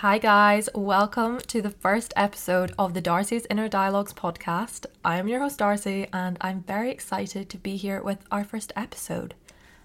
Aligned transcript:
Hi, 0.00 0.18
guys. 0.18 0.68
Welcome 0.74 1.38
to 1.46 1.62
the 1.62 1.70
first 1.70 2.12
episode 2.16 2.74
of 2.78 2.92
the 2.92 3.00
Darcy's 3.00 3.46
Inner 3.48 3.66
Dialogues 3.66 4.12
podcast. 4.12 4.84
I 5.02 5.16
am 5.16 5.26
your 5.26 5.40
host, 5.40 5.60
Darcy, 5.60 6.06
and 6.12 6.36
I'm 6.42 6.64
very 6.64 6.90
excited 6.90 7.48
to 7.48 7.56
be 7.56 7.76
here 7.76 8.02
with 8.02 8.18
our 8.30 8.44
first 8.44 8.74
episode. 8.76 9.32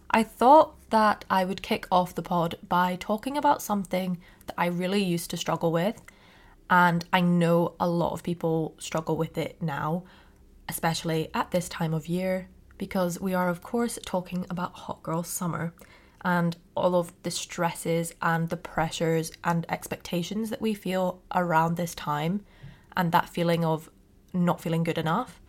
I 0.10 0.24
thought 0.24 0.76
that 0.90 1.24
I 1.30 1.46
would 1.46 1.62
kick 1.62 1.88
off 1.90 2.14
the 2.14 2.22
pod 2.22 2.56
by 2.68 2.98
talking 3.00 3.38
about 3.38 3.62
something 3.62 4.18
that 4.48 4.56
I 4.58 4.66
really 4.66 5.02
used 5.02 5.30
to 5.30 5.38
struggle 5.38 5.72
with, 5.72 6.02
and 6.70 7.06
I 7.14 7.22
know 7.22 7.76
a 7.80 7.88
lot 7.88 8.12
of 8.12 8.22
people 8.22 8.76
struggle 8.80 9.16
with 9.16 9.38
it 9.38 9.62
now, 9.62 10.04
especially 10.68 11.30
at 11.34 11.52
this 11.52 11.70
time 11.70 11.94
of 11.94 12.10
year, 12.10 12.50
because 12.78 13.22
we 13.22 13.34
are, 13.34 13.48
of 13.48 13.64
course, 13.64 13.98
talking 14.06 14.46
about 14.50 14.74
Hot 14.74 15.02
Girl 15.04 15.24
Summer 15.24 15.74
and 16.24 16.56
all 16.76 16.96
of 16.96 17.14
the 17.24 17.32
stresses 17.32 18.14
and 18.22 18.50
the 18.50 18.58
pressures 18.58 19.32
and 19.44 19.66
expectations 19.70 20.50
that 20.50 20.62
we 20.62 20.74
feel 20.74 21.22
around 21.34 21.76
this 21.76 21.96
time 21.96 22.46
and 22.96 23.12
that 23.12 23.30
feeling 23.30 23.66
of 23.66 23.90
not 24.34 24.62
feeling 24.62 24.84
good 24.84 24.98
enough. 24.98 25.42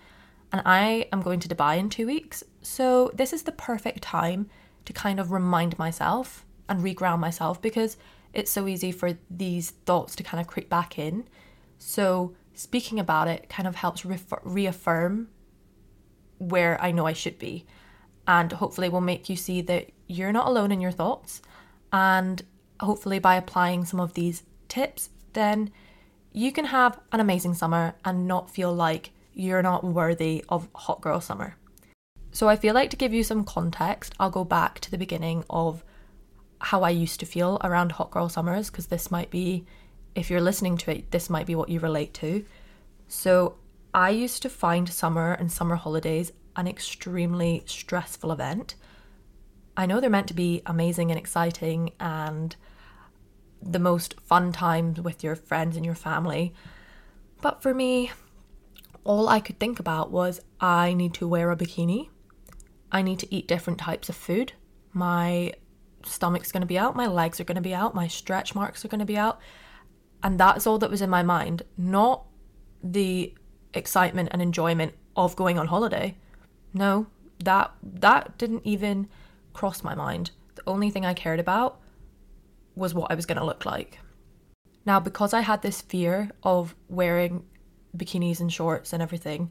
And 0.51 0.63
I 0.65 1.09
am 1.13 1.23
going 1.23 1.41
to 1.41 1.49
Dubai 1.49 1.79
in 1.79 1.89
two 1.89 2.07
weeks. 2.07 2.43
So 2.63 3.11
this 3.15 3.33
is 3.33 3.43
the 3.43 3.53
perfect 3.53 4.03
time 4.03 4.49
to 4.85 4.93
kind 4.93 5.21
of 5.21 5.30
remind 5.33 5.79
myself 5.79 6.45
and 6.69 6.83
reground 6.83 7.21
myself 7.21 7.61
because 7.61 7.97
it's 8.33 8.51
so 8.51 8.66
easy 8.66 8.93
for 8.93 9.19
these 9.30 9.71
thoughts 9.71 10.16
to 10.16 10.23
kind 10.23 10.41
of 10.41 10.47
creep 10.47 10.69
back 10.69 10.99
in. 10.99 11.29
So 11.79 12.35
speaking 12.55 12.99
about 12.99 13.29
it 13.29 13.49
kind 13.49 13.66
of 13.66 13.77
helps 13.77 14.05
reaffirm 14.05 15.29
where 16.39 16.80
I 16.80 16.93
know 16.93 17.07
I 17.07 17.13
should 17.13 17.39
be 17.39 17.66
and 18.27 18.52
hopefully 18.52 18.89
will 18.89 19.01
make 19.01 19.29
you 19.29 19.37
see 19.37 19.63
that 19.63 19.91
you're 20.12 20.33
not 20.33 20.47
alone 20.47 20.73
in 20.73 20.80
your 20.80 20.93
thoughts. 20.93 21.43
And 21.93 22.43
hopefully, 22.80 23.19
by 23.19 23.37
applying 23.37 23.84
some 23.84 24.01
of 24.01 24.15
these 24.15 24.43
tips, 24.69 25.11
then 25.33 25.71
you 26.33 26.52
can 26.52 26.66
have 26.66 26.98
an 27.12 27.21
amazing 27.21 27.55
summer 27.55 27.95
and 28.05 28.27
not 28.27 28.51
feel 28.51 28.73
like 28.73 29.10
you're 29.35 29.63
not 29.63 29.85
worthy 29.85 30.45
of 30.49 30.68
hot 30.74 31.01
girl 31.01 31.21
summer. 31.21 31.57
So, 32.33 32.49
I 32.49 32.57
feel 32.57 32.74
like 32.74 32.90
to 32.90 32.96
give 32.96 33.13
you 33.13 33.24
some 33.24 33.45
context, 33.45 34.15
I'll 34.18 34.30
go 34.30 34.45
back 34.45 34.80
to 34.80 34.90
the 34.90 34.99
beginning 34.99 35.45
of 35.51 35.85
how 36.60 36.83
I 36.83 36.90
used 36.90 37.21
to 37.21 37.27
feel 37.27 37.60
around 37.63 37.93
hot 37.93 38.10
girl 38.10 38.29
summers, 38.29 38.71
because 38.71 38.87
this 38.87 39.10
might 39.10 39.30
be, 39.30 39.66
if 40.15 40.30
you're 40.30 40.40
listening 40.40 40.79
to 40.79 40.93
it, 40.93 41.10
this 41.10 41.29
might 41.29 41.46
be 41.46 41.55
what 41.55 41.68
you 41.68 41.80
relate 41.80 42.15
to. 42.15 42.45
So, 43.09 43.57
I 43.93 44.10
used 44.10 44.40
to 44.43 44.49
find 44.49 44.88
summer 44.88 45.33
and 45.35 45.52
summer 45.52 45.77
holidays 45.77 46.33
an 46.57 46.66
extremely 46.66 47.63
stressful 47.66 48.33
event. 48.33 48.74
I 49.76 49.87
know 49.87 50.01
they're 50.01 50.10
meant 50.10 50.28
to 50.28 50.34
be 50.34 50.62
amazing 50.66 51.10
and 51.10 51.18
exciting 51.18 51.92
and 51.98 52.54
the 53.62 53.78
most 53.78 54.20
fun 54.20 54.52
times 54.52 55.01
with 55.01 55.23
your 55.23 55.37
friends 55.37 55.76
and 55.76 55.87
your 55.87 55.95
family. 55.95 56.52
But 57.40 57.62
for 57.62 57.73
me, 57.73 58.10
all 59.04 59.28
I 59.28 59.40
could 59.40 59.59
think 59.59 59.78
about 59.80 60.10
was 60.10 60.40
I 60.60 60.95
need 60.95 61.15
to 61.15 61.28
wear 61.28 61.50
a 61.50 61.56
bikini. 61.56 62.09
I 62.90 63.02
need 63.02 63.18
to 63.20 63.34
eat 63.34 63.48
different 63.48 63.78
types 63.78 64.09
of 64.09 64.16
food. 64.16 64.53
My 64.93 65.54
stomach's 66.04 66.53
going 66.53 66.60
to 66.62 66.66
be 66.66 66.78
out, 66.78 66.97
my 66.97 67.06
legs 67.06 67.41
are 67.41 67.44
going 67.44 67.56
to 67.56 67.62
be 67.62 67.75
out, 67.75 67.94
my 67.94 68.09
stretch 68.09 68.54
marks 68.54 68.84
are 68.84 68.88
going 68.88 68.98
to 68.98 69.04
be 69.04 69.16
out. 69.16 69.41
And 70.22 70.38
that's 70.38 70.66
all 70.66 70.78
that 70.78 70.91
was 70.91 71.03
in 71.03 71.10
my 71.10 71.22
mind, 71.22 71.62
not 71.76 72.26
the 72.82 73.34
excitement 73.75 74.28
and 74.32 74.43
enjoyment 74.43 74.94
of 75.16 75.37
going 75.37 75.59
on 75.59 75.69
holiday. 75.69 76.16
No, 76.75 77.06
that 77.44 77.72
that 77.82 78.38
didn't 78.38 78.62
even 78.65 79.09
cross 79.53 79.83
my 79.83 79.95
mind. 79.95 80.31
The 80.55 80.62
only 80.67 80.91
thing 80.91 81.05
I 81.05 81.15
cared 81.15 81.41
about 81.41 81.81
was 82.75 82.95
what 82.95 83.11
I 83.11 83.15
was 83.15 83.27
going 83.27 83.39
to 83.39 83.45
look 83.45 83.67
like. 83.67 83.99
Now, 84.84 84.99
because 84.99 85.33
I 85.33 85.41
had 85.41 85.62
this 85.62 85.81
fear 85.81 86.31
of 86.43 86.75
wearing 86.89 87.45
bikinis 87.97 88.41
and 88.41 88.53
shorts 88.53 88.93
and 88.93 89.03
everything, 89.03 89.50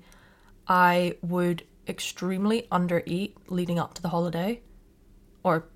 I 0.68 1.16
would 1.22 1.64
extremely 1.88 2.68
undereat 2.72 3.34
leading 3.48 3.80
up 3.80 3.94
to 3.96 4.02
the 4.02 4.10
holiday 4.10 4.62
or 5.44 5.68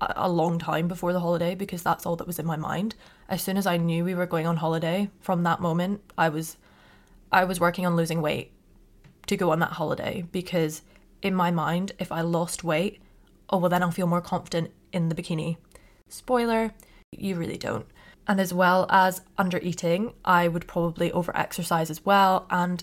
a 0.00 0.28
long 0.28 0.58
time 0.58 0.88
before 0.88 1.12
the 1.12 1.20
holiday 1.20 1.54
because 1.54 1.82
that's 1.82 2.04
all 2.06 2.16
that 2.16 2.26
was 2.26 2.38
in 2.38 2.46
my 2.46 2.56
mind. 2.56 2.94
As 3.28 3.42
soon 3.42 3.56
as 3.56 3.66
I 3.66 3.76
knew 3.76 4.04
we 4.04 4.14
were 4.14 4.26
going 4.26 4.46
on 4.46 4.56
holiday, 4.56 5.10
from 5.20 5.42
that 5.44 5.60
moment 5.60 6.00
I 6.18 6.28
was 6.28 6.56
I 7.30 7.44
was 7.44 7.60
working 7.60 7.86
on 7.86 7.96
losing 7.96 8.20
weight 8.20 8.52
to 9.26 9.36
go 9.36 9.52
on 9.52 9.60
that 9.60 9.72
holiday 9.72 10.24
because 10.32 10.82
in 11.22 11.34
my 11.34 11.50
mind, 11.50 11.92
if 11.98 12.10
I 12.12 12.20
lost 12.20 12.64
weight, 12.64 13.00
oh, 13.52 13.58
well, 13.58 13.70
then 13.70 13.82
I'll 13.82 13.90
feel 13.90 14.06
more 14.06 14.22
confident 14.22 14.72
in 14.92 15.10
the 15.10 15.14
bikini. 15.14 15.58
Spoiler, 16.08 16.72
you 17.12 17.36
really 17.36 17.58
don't. 17.58 17.86
And 18.26 18.40
as 18.40 18.54
well 18.54 18.86
as 18.88 19.20
under 19.36 19.58
eating, 19.58 20.14
I 20.24 20.48
would 20.48 20.66
probably 20.66 21.12
over 21.12 21.36
exercise 21.36 21.90
as 21.90 22.04
well. 22.04 22.46
And 22.50 22.82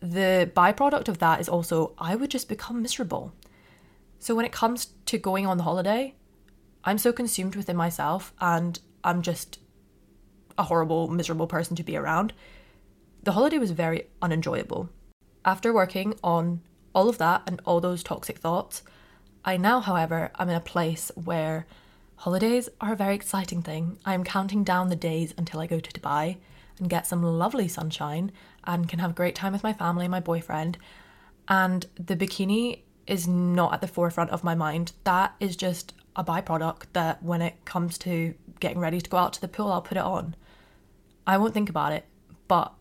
the 0.00 0.50
byproduct 0.54 1.08
of 1.08 1.18
that 1.18 1.40
is 1.40 1.48
also 1.48 1.94
I 1.98 2.14
would 2.14 2.30
just 2.30 2.48
become 2.48 2.80
miserable. 2.80 3.34
So 4.18 4.34
when 4.34 4.44
it 4.44 4.52
comes 4.52 4.88
to 5.06 5.18
going 5.18 5.46
on 5.46 5.58
the 5.58 5.64
holiday, 5.64 6.14
I'm 6.84 6.98
so 6.98 7.12
consumed 7.12 7.56
within 7.56 7.76
myself 7.76 8.32
and 8.40 8.78
I'm 9.04 9.22
just 9.22 9.58
a 10.56 10.64
horrible, 10.64 11.08
miserable 11.08 11.46
person 11.46 11.76
to 11.76 11.82
be 11.82 11.96
around. 11.96 12.32
The 13.22 13.32
holiday 13.32 13.58
was 13.58 13.72
very 13.72 14.06
unenjoyable. 14.22 14.88
After 15.44 15.72
working 15.72 16.14
on 16.22 16.62
all 16.94 17.08
of 17.08 17.18
that 17.18 17.42
and 17.46 17.60
all 17.64 17.80
those 17.80 18.02
toxic 18.02 18.38
thoughts, 18.38 18.82
I 19.48 19.56
now, 19.56 19.80
however, 19.80 20.30
am 20.38 20.50
in 20.50 20.56
a 20.56 20.60
place 20.60 21.10
where 21.14 21.66
holidays 22.16 22.68
are 22.82 22.92
a 22.92 22.96
very 22.96 23.14
exciting 23.14 23.62
thing. 23.62 23.96
I 24.04 24.12
am 24.12 24.22
counting 24.22 24.62
down 24.62 24.90
the 24.90 24.94
days 24.94 25.32
until 25.38 25.58
I 25.58 25.66
go 25.66 25.80
to 25.80 25.90
Dubai 25.90 26.36
and 26.78 26.90
get 26.90 27.06
some 27.06 27.22
lovely 27.22 27.66
sunshine 27.66 28.30
and 28.64 28.90
can 28.90 28.98
have 28.98 29.12
a 29.12 29.14
great 29.14 29.34
time 29.34 29.54
with 29.54 29.62
my 29.62 29.72
family 29.72 30.04
and 30.04 30.10
my 30.10 30.20
boyfriend. 30.20 30.76
And 31.48 31.86
the 31.94 32.14
bikini 32.14 32.80
is 33.06 33.26
not 33.26 33.72
at 33.72 33.80
the 33.80 33.88
forefront 33.88 34.32
of 34.32 34.44
my 34.44 34.54
mind. 34.54 34.92
That 35.04 35.34
is 35.40 35.56
just 35.56 35.94
a 36.14 36.22
byproduct 36.22 36.82
that 36.92 37.22
when 37.22 37.40
it 37.40 37.64
comes 37.64 37.96
to 38.00 38.34
getting 38.60 38.80
ready 38.80 39.00
to 39.00 39.08
go 39.08 39.16
out 39.16 39.32
to 39.32 39.40
the 39.40 39.48
pool, 39.48 39.72
I'll 39.72 39.80
put 39.80 39.96
it 39.96 40.04
on. 40.04 40.36
I 41.26 41.38
won't 41.38 41.54
think 41.54 41.70
about 41.70 41.92
it, 41.92 42.04
but 42.48 42.74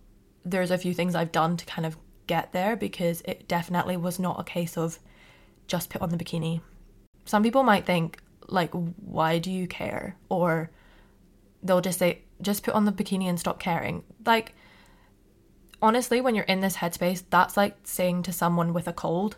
there's 0.43 0.71
a 0.71 0.77
few 0.77 0.93
things 0.93 1.15
I've 1.15 1.31
done 1.31 1.55
to 1.55 1.65
kind 1.65 1.85
of 1.85 1.95
get 2.27 2.51
there 2.51 2.75
because 2.75 3.21
it 3.21 3.47
definitely 3.47 3.95
was 3.95 4.19
not 4.19 4.37
a 4.37 4.43
case 4.43 4.75
of 4.77 4.99
just 5.67 5.89
put 5.89 6.01
on 6.01 6.09
the 6.09 6.17
bikini. 6.17 6.61
Some 7.25 7.43
people 7.43 7.63
might 7.63 7.85
think, 7.85 8.19
like, 8.47 8.71
why 8.71 9.39
do 9.39 9.51
you 9.51 9.67
care? 9.67 10.15
Or 10.29 10.71
they'll 11.61 11.81
just 11.81 11.99
say, 11.99 12.23
just 12.41 12.63
put 12.63 12.73
on 12.73 12.85
the 12.85 12.91
bikini 12.91 13.25
and 13.25 13.39
stop 13.39 13.59
caring. 13.59 14.03
Like, 14.25 14.53
honestly, 15.81 16.21
when 16.21 16.35
you're 16.35 16.45
in 16.45 16.61
this 16.61 16.77
headspace, 16.77 17.23
that's 17.29 17.57
like 17.57 17.75
saying 17.83 18.23
to 18.23 18.31
someone 18.31 18.73
with 18.73 18.87
a 18.87 18.93
cold, 18.93 19.37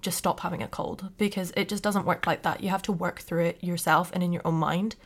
just 0.00 0.18
stop 0.18 0.40
having 0.40 0.62
a 0.62 0.68
cold 0.68 1.10
because 1.18 1.52
it 1.56 1.68
just 1.68 1.82
doesn't 1.82 2.06
work 2.06 2.26
like 2.26 2.42
that. 2.42 2.62
You 2.62 2.70
have 2.70 2.82
to 2.82 2.92
work 2.92 3.20
through 3.20 3.44
it 3.44 3.62
yourself 3.62 4.10
and 4.12 4.22
in 4.22 4.32
your 4.32 4.42
own 4.44 4.54
mind 4.54 4.96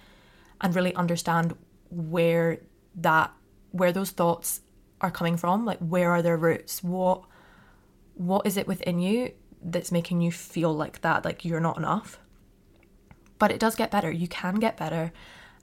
and 0.60 0.74
really 0.74 0.94
understand 0.94 1.54
where 1.90 2.58
that 2.94 3.32
where 3.70 3.92
those 3.92 4.10
thoughts 4.10 4.60
are 5.00 5.10
coming 5.10 5.36
from 5.36 5.64
like 5.64 5.78
where 5.78 6.10
are 6.10 6.22
their 6.22 6.36
roots 6.36 6.82
what 6.82 7.22
what 8.14 8.46
is 8.46 8.56
it 8.56 8.66
within 8.66 8.98
you 8.98 9.30
that's 9.62 9.92
making 9.92 10.20
you 10.20 10.32
feel 10.32 10.72
like 10.72 11.00
that 11.00 11.24
like 11.24 11.44
you're 11.44 11.60
not 11.60 11.78
enough. 11.78 12.18
But 13.38 13.50
it 13.50 13.60
does 13.60 13.76
get 13.76 13.90
better. 13.90 14.10
You 14.10 14.28
can 14.28 14.56
get 14.56 14.76
better. 14.76 15.12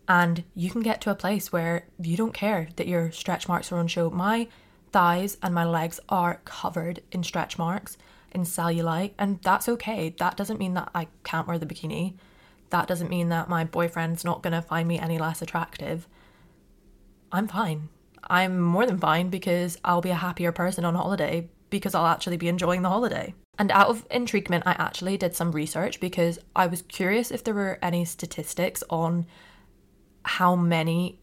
And 0.08 0.44
you 0.54 0.70
can 0.70 0.82
get 0.82 1.02
to 1.02 1.12
a 1.12 1.16
place 1.16 1.52
where 1.52 1.86
you 2.00 2.16
don't 2.16 2.34
care 2.34 2.70
that 2.76 2.88
your 2.88 3.12
stretch 3.12 3.48
marks 3.48 3.72
are 3.72 3.78
on 3.78 3.88
show. 3.88 4.10
My 4.10 4.48
thighs 4.92 5.38
and 5.42 5.54
my 5.54 5.66
legs 5.66 6.00
are 6.08 6.42
covered 6.46 7.02
in 7.12 7.24
stretch 7.24 7.58
marks 7.58 7.98
in 8.32 8.42
cellulite 8.42 9.14
and 9.18 9.42
that's 9.42 9.68
okay. 9.68 10.14
That 10.20 10.38
doesn't 10.38 10.60
mean 10.60 10.74
that 10.76 10.90
i 10.94 11.08
can't 11.24 11.48
wear 11.48 11.58
the 11.58 11.66
bikini. 11.66 12.14
That 12.70 12.88
doesn't 12.88 13.10
mean 13.10 13.30
that 13.30 13.50
my 13.50 13.64
boyfriend's 13.64 14.26
not 14.26 14.44
to 14.44 14.62
find 14.62 14.88
me 14.88 15.00
any 15.00 15.18
less 15.18 15.42
attractive. 15.42 16.08
I'm 17.32 17.48
fine. 17.48 17.90
I'm 18.24 18.60
more 18.60 18.86
than 18.86 18.98
fine 18.98 19.30
because 19.30 19.78
I'll 19.84 20.02
be 20.02 20.10
a 20.10 20.16
happier 20.16 20.52
person 20.52 20.86
on 20.86 20.96
holiday 20.96 21.50
because 21.70 21.96
I'll 21.96 22.08
actually 22.08 22.38
be 22.38 22.48
enjoying 22.48 22.82
the 22.82 22.90
holiday. 22.90 23.34
And 23.58 23.72
out 23.72 23.88
of 23.88 24.06
intriguement, 24.12 24.64
I 24.66 24.74
actually 24.74 25.18
did 25.18 25.36
some 25.36 25.52
research 25.52 26.00
because 26.00 26.40
I 26.56 26.68
was 26.68 26.82
curious 26.84 27.32
if 27.32 27.44
there 27.44 27.54
were 27.54 27.80
any 27.82 28.06
statistics 28.06 28.84
on 28.90 29.26
how 30.24 30.56
many 30.56 31.20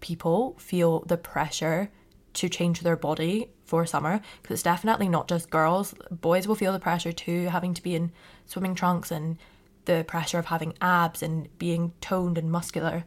people 0.00 0.56
feel 0.58 1.00
the 1.00 1.16
pressure 1.16 1.90
to 2.34 2.48
change 2.48 2.80
their 2.80 2.96
body 2.96 3.50
for 3.64 3.84
summer. 3.86 4.20
Because 4.40 4.54
it's 4.54 4.62
definitely 4.62 5.08
not 5.08 5.28
just 5.28 5.50
girls. 5.50 5.94
Boys 6.10 6.46
will 6.46 6.54
feel 6.54 6.72
the 6.72 6.78
pressure 6.78 7.12
too 7.12 7.46
having 7.46 7.74
to 7.74 7.82
be 7.82 7.94
in 7.94 8.12
swimming 8.46 8.74
trunks 8.74 9.10
and 9.10 9.38
the 9.84 10.04
pressure 10.06 10.38
of 10.38 10.46
having 10.46 10.74
abs 10.80 11.22
and 11.22 11.48
being 11.58 11.92
toned 12.00 12.38
and 12.38 12.50
muscular. 12.50 13.04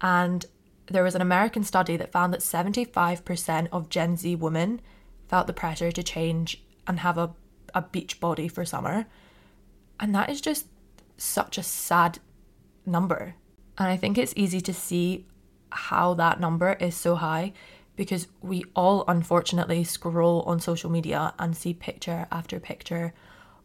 And 0.00 0.44
there 0.86 1.04
was 1.04 1.14
an 1.14 1.22
American 1.22 1.64
study 1.64 1.96
that 1.96 2.12
found 2.12 2.32
that 2.32 2.40
75% 2.40 3.68
of 3.72 3.88
Gen 3.88 4.16
Z 4.16 4.34
women 4.36 4.80
felt 5.28 5.46
the 5.46 5.52
pressure 5.52 5.92
to 5.92 6.02
change 6.02 6.62
and 6.86 7.00
have 7.00 7.16
a, 7.16 7.30
a 7.74 7.82
beach 7.82 8.20
body 8.20 8.48
for 8.48 8.64
summer. 8.64 9.06
And 9.98 10.14
that 10.14 10.30
is 10.30 10.40
just 10.40 10.66
such 11.16 11.58
a 11.58 11.62
sad 11.62 12.18
number. 12.86 13.34
And 13.78 13.88
I 13.88 13.96
think 13.96 14.18
it's 14.18 14.34
easy 14.36 14.60
to 14.62 14.74
see 14.74 15.26
how 15.70 16.14
that 16.14 16.40
number 16.40 16.72
is 16.74 16.94
so 16.96 17.14
high 17.14 17.52
because 17.96 18.28
we 18.40 18.64
all 18.74 19.04
unfortunately 19.08 19.84
scroll 19.84 20.42
on 20.42 20.60
social 20.60 20.90
media 20.90 21.34
and 21.38 21.56
see 21.56 21.74
picture 21.74 22.26
after 22.30 22.58
picture 22.58 23.12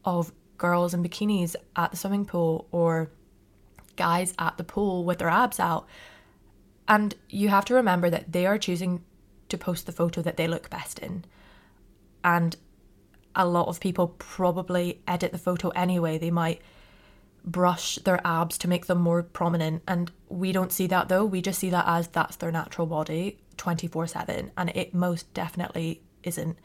of 0.04 0.32
girls 0.58 0.94
in 0.94 1.04
bikinis 1.04 1.56
at 1.76 1.92
the 1.92 1.98
swimming 1.98 2.26
pool 2.26 2.68
or 2.72 3.10
guys 3.96 4.34
at 4.38 4.58
the 4.58 4.64
pool 4.64 5.06
with 5.06 5.20
their 5.20 5.30
abs 5.30 5.60
out. 5.60 5.88
And 6.88 7.16
you 7.30 7.50
have 7.50 7.66
to 7.66 7.74
remember 7.74 8.10
that 8.10 8.32
they 8.32 8.46
are 8.46 8.58
choosing 8.58 9.04
to 9.50 9.58
post 9.58 9.86
the 9.86 9.92
photo 9.92 10.22
that 10.22 10.38
they 10.38 10.48
look 10.48 10.70
best 10.70 11.00
in. 11.00 11.26
And 12.24 12.56
a 13.36 13.46
lot 13.46 13.68
of 13.68 13.80
people 13.80 14.16
probably 14.18 15.02
edit 15.08 15.32
the 15.32 15.38
photo 15.38 15.70
anyway. 15.70 16.18
They 16.18 16.32
might 16.32 16.62
brush 17.44 17.96
their 17.98 18.20
abs 18.26 18.58
to 18.60 18.68
make 18.68 18.88
them 18.88 19.00
more 19.00 19.24
prominent. 19.24 19.84
And 19.88 20.12
we 20.30 20.52
don't 20.52 20.72
see 20.72 20.88
that 20.88 21.10
though. 21.10 21.26
We 21.26 21.42
just 21.42 21.60
see 21.60 21.70
that 21.70 21.86
as 21.88 22.08
that's 22.08 22.38
their 22.38 22.52
natural 22.52 22.88
body 22.88 23.38
24 23.58 24.08
7. 24.08 24.52
And 24.58 24.70
it 24.72 24.94
most 24.94 25.34
definitely 25.34 26.02
isn't. 26.24 26.58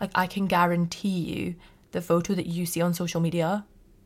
Like, 0.00 0.10
I 0.14 0.26
can 0.26 0.46
guarantee 0.46 1.08
you 1.08 1.56
the 1.90 2.00
photo 2.00 2.34
that 2.34 2.46
you 2.46 2.66
see 2.66 2.80
on 2.80 2.94
social 2.94 3.20
media, 3.20 3.64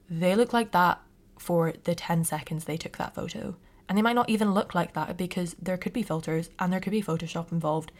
they 0.08 0.34
look 0.34 0.52
like 0.52 0.72
that 0.72 1.00
for 1.38 1.74
the 1.84 1.94
10 1.94 2.24
seconds 2.24 2.64
they 2.64 2.76
took 2.76 2.96
that 2.96 3.14
photo. 3.14 3.56
And 3.88 3.98
they 3.98 4.02
might 4.02 4.14
not 4.14 4.30
even 4.30 4.54
look 4.54 4.74
like 4.74 4.94
that 4.94 5.16
because 5.16 5.54
there 5.60 5.76
could 5.76 5.92
be 5.92 6.02
filters 6.02 6.50
and 6.58 6.72
there 6.72 6.80
could 6.80 6.92
be 6.92 7.02
Photoshop 7.02 7.52
involved. 7.52 7.92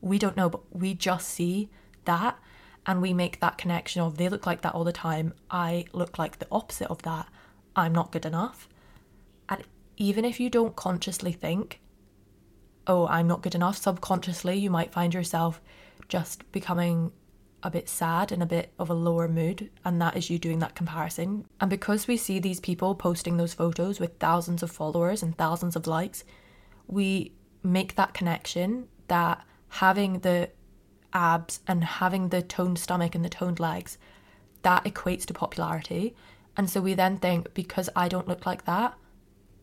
We 0.00 0.18
don't 0.18 0.36
know, 0.36 0.48
but 0.48 0.60
we 0.74 0.94
just 0.94 1.28
see 1.28 1.70
that 2.04 2.38
and 2.86 3.02
we 3.02 3.12
make 3.12 3.40
that 3.40 3.58
connection 3.58 4.02
of 4.02 4.16
they 4.16 4.28
look 4.28 4.46
like 4.46 4.62
that 4.62 4.74
all 4.74 4.84
the 4.84 4.92
time. 4.92 5.34
I 5.50 5.84
look 5.92 6.18
like 6.18 6.38
the 6.38 6.48
opposite 6.50 6.88
of 6.88 7.02
that. 7.02 7.28
I'm 7.76 7.92
not 7.92 8.12
good 8.12 8.26
enough. 8.26 8.68
And 9.48 9.62
even 9.96 10.24
if 10.24 10.40
you 10.40 10.50
don't 10.50 10.76
consciously 10.76 11.32
think, 11.32 11.80
oh, 12.86 13.06
I'm 13.06 13.28
not 13.28 13.42
good 13.42 13.54
enough, 13.54 13.76
subconsciously, 13.76 14.58
you 14.58 14.70
might 14.70 14.92
find 14.92 15.12
yourself 15.12 15.60
just 16.08 16.50
becoming 16.52 17.12
a 17.62 17.70
bit 17.70 17.88
sad 17.88 18.32
and 18.32 18.42
a 18.42 18.46
bit 18.46 18.72
of 18.78 18.88
a 18.88 18.94
lower 18.94 19.28
mood, 19.28 19.70
and 19.84 20.00
that 20.00 20.16
is 20.16 20.30
you 20.30 20.38
doing 20.38 20.60
that 20.60 20.74
comparison. 20.74 21.44
And 21.60 21.68
because 21.68 22.08
we 22.08 22.16
see 22.16 22.38
these 22.38 22.60
people 22.60 22.94
posting 22.94 23.36
those 23.36 23.54
photos 23.54 24.00
with 24.00 24.18
thousands 24.18 24.62
of 24.62 24.70
followers 24.70 25.22
and 25.22 25.36
thousands 25.36 25.76
of 25.76 25.86
likes, 25.86 26.24
we 26.86 27.32
make 27.62 27.94
that 27.96 28.14
connection 28.14 28.88
that 29.08 29.44
having 29.68 30.20
the 30.20 30.48
abs 31.12 31.60
and 31.66 31.84
having 31.84 32.28
the 32.28 32.42
toned 32.42 32.78
stomach 32.78 33.14
and 33.14 33.24
the 33.24 33.28
toned 33.28 33.60
legs, 33.60 33.98
that 34.62 34.84
equates 34.84 35.24
to 35.26 35.34
popularity. 35.34 36.14
And 36.56 36.68
so 36.68 36.80
we 36.80 36.94
then 36.94 37.16
think 37.16 37.54
because 37.54 37.88
I 37.96 38.08
don't 38.08 38.28
look 38.28 38.46
like 38.46 38.64
that, 38.64 38.94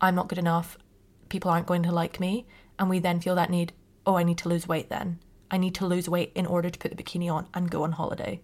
I'm 0.01 0.15
not 0.15 0.27
good 0.27 0.37
enough, 0.37 0.77
people 1.29 1.51
aren't 1.51 1.67
going 1.67 1.83
to 1.83 1.91
like 1.91 2.19
me. 2.19 2.47
And 2.79 2.89
we 2.89 2.99
then 2.99 3.19
feel 3.19 3.35
that 3.35 3.49
need, 3.49 3.73
oh, 4.05 4.15
I 4.15 4.23
need 4.23 4.37
to 4.39 4.49
lose 4.49 4.67
weight 4.67 4.89
then. 4.89 5.19
I 5.49 5.57
need 5.57 5.75
to 5.75 5.85
lose 5.85 6.09
weight 6.09 6.31
in 6.35 6.45
order 6.45 6.69
to 6.69 6.79
put 6.79 6.95
the 6.95 7.01
bikini 7.01 7.31
on 7.31 7.47
and 7.53 7.71
go 7.71 7.83
on 7.83 7.93
holiday. 7.93 8.41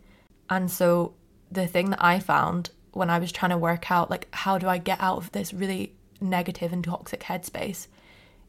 And 0.50 0.71
so 0.71 1.13
the 1.51 1.67
thing 1.67 1.89
that 1.91 2.03
I 2.03 2.19
found 2.19 2.71
when 2.94 3.09
I 3.09 3.19
was 3.19 3.31
trying 3.31 3.51
to 3.51 3.57
work 3.57 3.91
out, 3.91 4.09
like, 4.09 4.27
how 4.31 4.57
do 4.57 4.67
I 4.67 4.77
get 4.77 5.01
out 5.01 5.17
of 5.17 5.31
this 5.31 5.53
really 5.53 5.95
negative 6.21 6.71
and 6.71 6.83
toxic 6.83 7.21
headspace, 7.21 7.88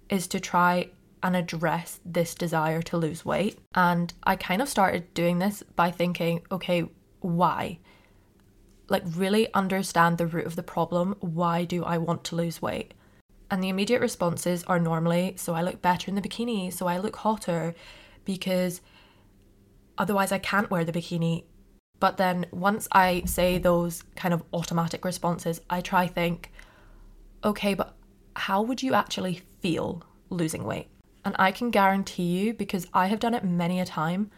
is 0.08 0.26
to 0.28 0.38
try 0.38 0.90
and 1.24 1.34
address 1.34 2.00
this 2.04 2.34
desire 2.34 2.82
to 2.82 2.98
lose 2.98 3.24
weight. 3.24 3.58
And 3.74 4.12
I 4.24 4.36
kind 4.36 4.60
of 4.60 4.68
started 4.68 5.14
doing 5.14 5.38
this 5.38 5.62
by 5.74 5.90
thinking, 5.90 6.42
okay, 6.52 6.86
why? 7.20 7.78
Like, 8.90 9.02
really 9.16 9.52
understand 9.54 10.18
the 10.18 10.26
root 10.26 10.44
of 10.44 10.54
the 10.54 10.62
problem. 10.62 11.16
Why 11.20 11.64
do 11.64 11.82
I 11.82 11.96
want 11.96 12.24
to 12.24 12.36
lose 12.36 12.60
weight? 12.60 12.92
And 13.50 13.62
the 13.62 13.70
immediate 13.70 14.02
responses 14.02 14.64
are 14.64 14.78
normally, 14.78 15.34
so 15.38 15.54
I 15.54 15.62
look 15.62 15.80
better 15.80 16.10
in 16.10 16.14
the 16.14 16.20
bikini, 16.20 16.70
so 16.70 16.86
I 16.86 16.98
look 16.98 17.16
hotter, 17.16 17.74
because 18.26 18.82
otherwise 19.96 20.30
I 20.30 20.38
can't 20.38 20.70
wear 20.70 20.84
the 20.84 20.92
bikini. 20.92 21.44
But 22.00 22.18
then 22.18 22.44
once 22.52 22.86
I 22.92 23.22
say 23.24 23.56
those 23.56 24.02
kind 24.14 24.34
of 24.34 24.42
automatic 24.52 25.06
responses, 25.06 25.62
I 25.70 25.80
try 25.80 26.06
think, 26.06 26.52
okay, 27.42 27.72
but 27.72 27.96
how 28.36 28.60
would 28.60 28.82
you 28.82 28.92
actually 28.92 29.40
feel 29.62 30.02
losing 30.28 30.64
weight? 30.64 30.88
And 31.24 31.34
I 31.38 31.52
can 31.52 31.70
guarantee 31.70 32.38
you, 32.38 32.54
because 32.54 32.86
I 32.92 33.06
have 33.06 33.18
done 33.18 33.34
it 33.34 33.44
many 33.44 33.80
a 33.80 33.86
time, 33.86 34.30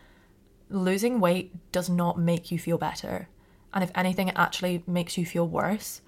losing 0.71 1.21
weight 1.21 1.53
does 1.73 1.89
not 1.89 2.19
make 2.19 2.51
you 2.51 2.59
feel 2.59 2.79
better. 2.79 3.29
And 3.75 3.83
if 3.83 3.91
anything, 3.95 4.29
it 4.29 4.37
actually 4.37 4.85
makes 4.87 5.19
you 5.19 5.27
feel 5.27 5.49
worse. 5.49 6.01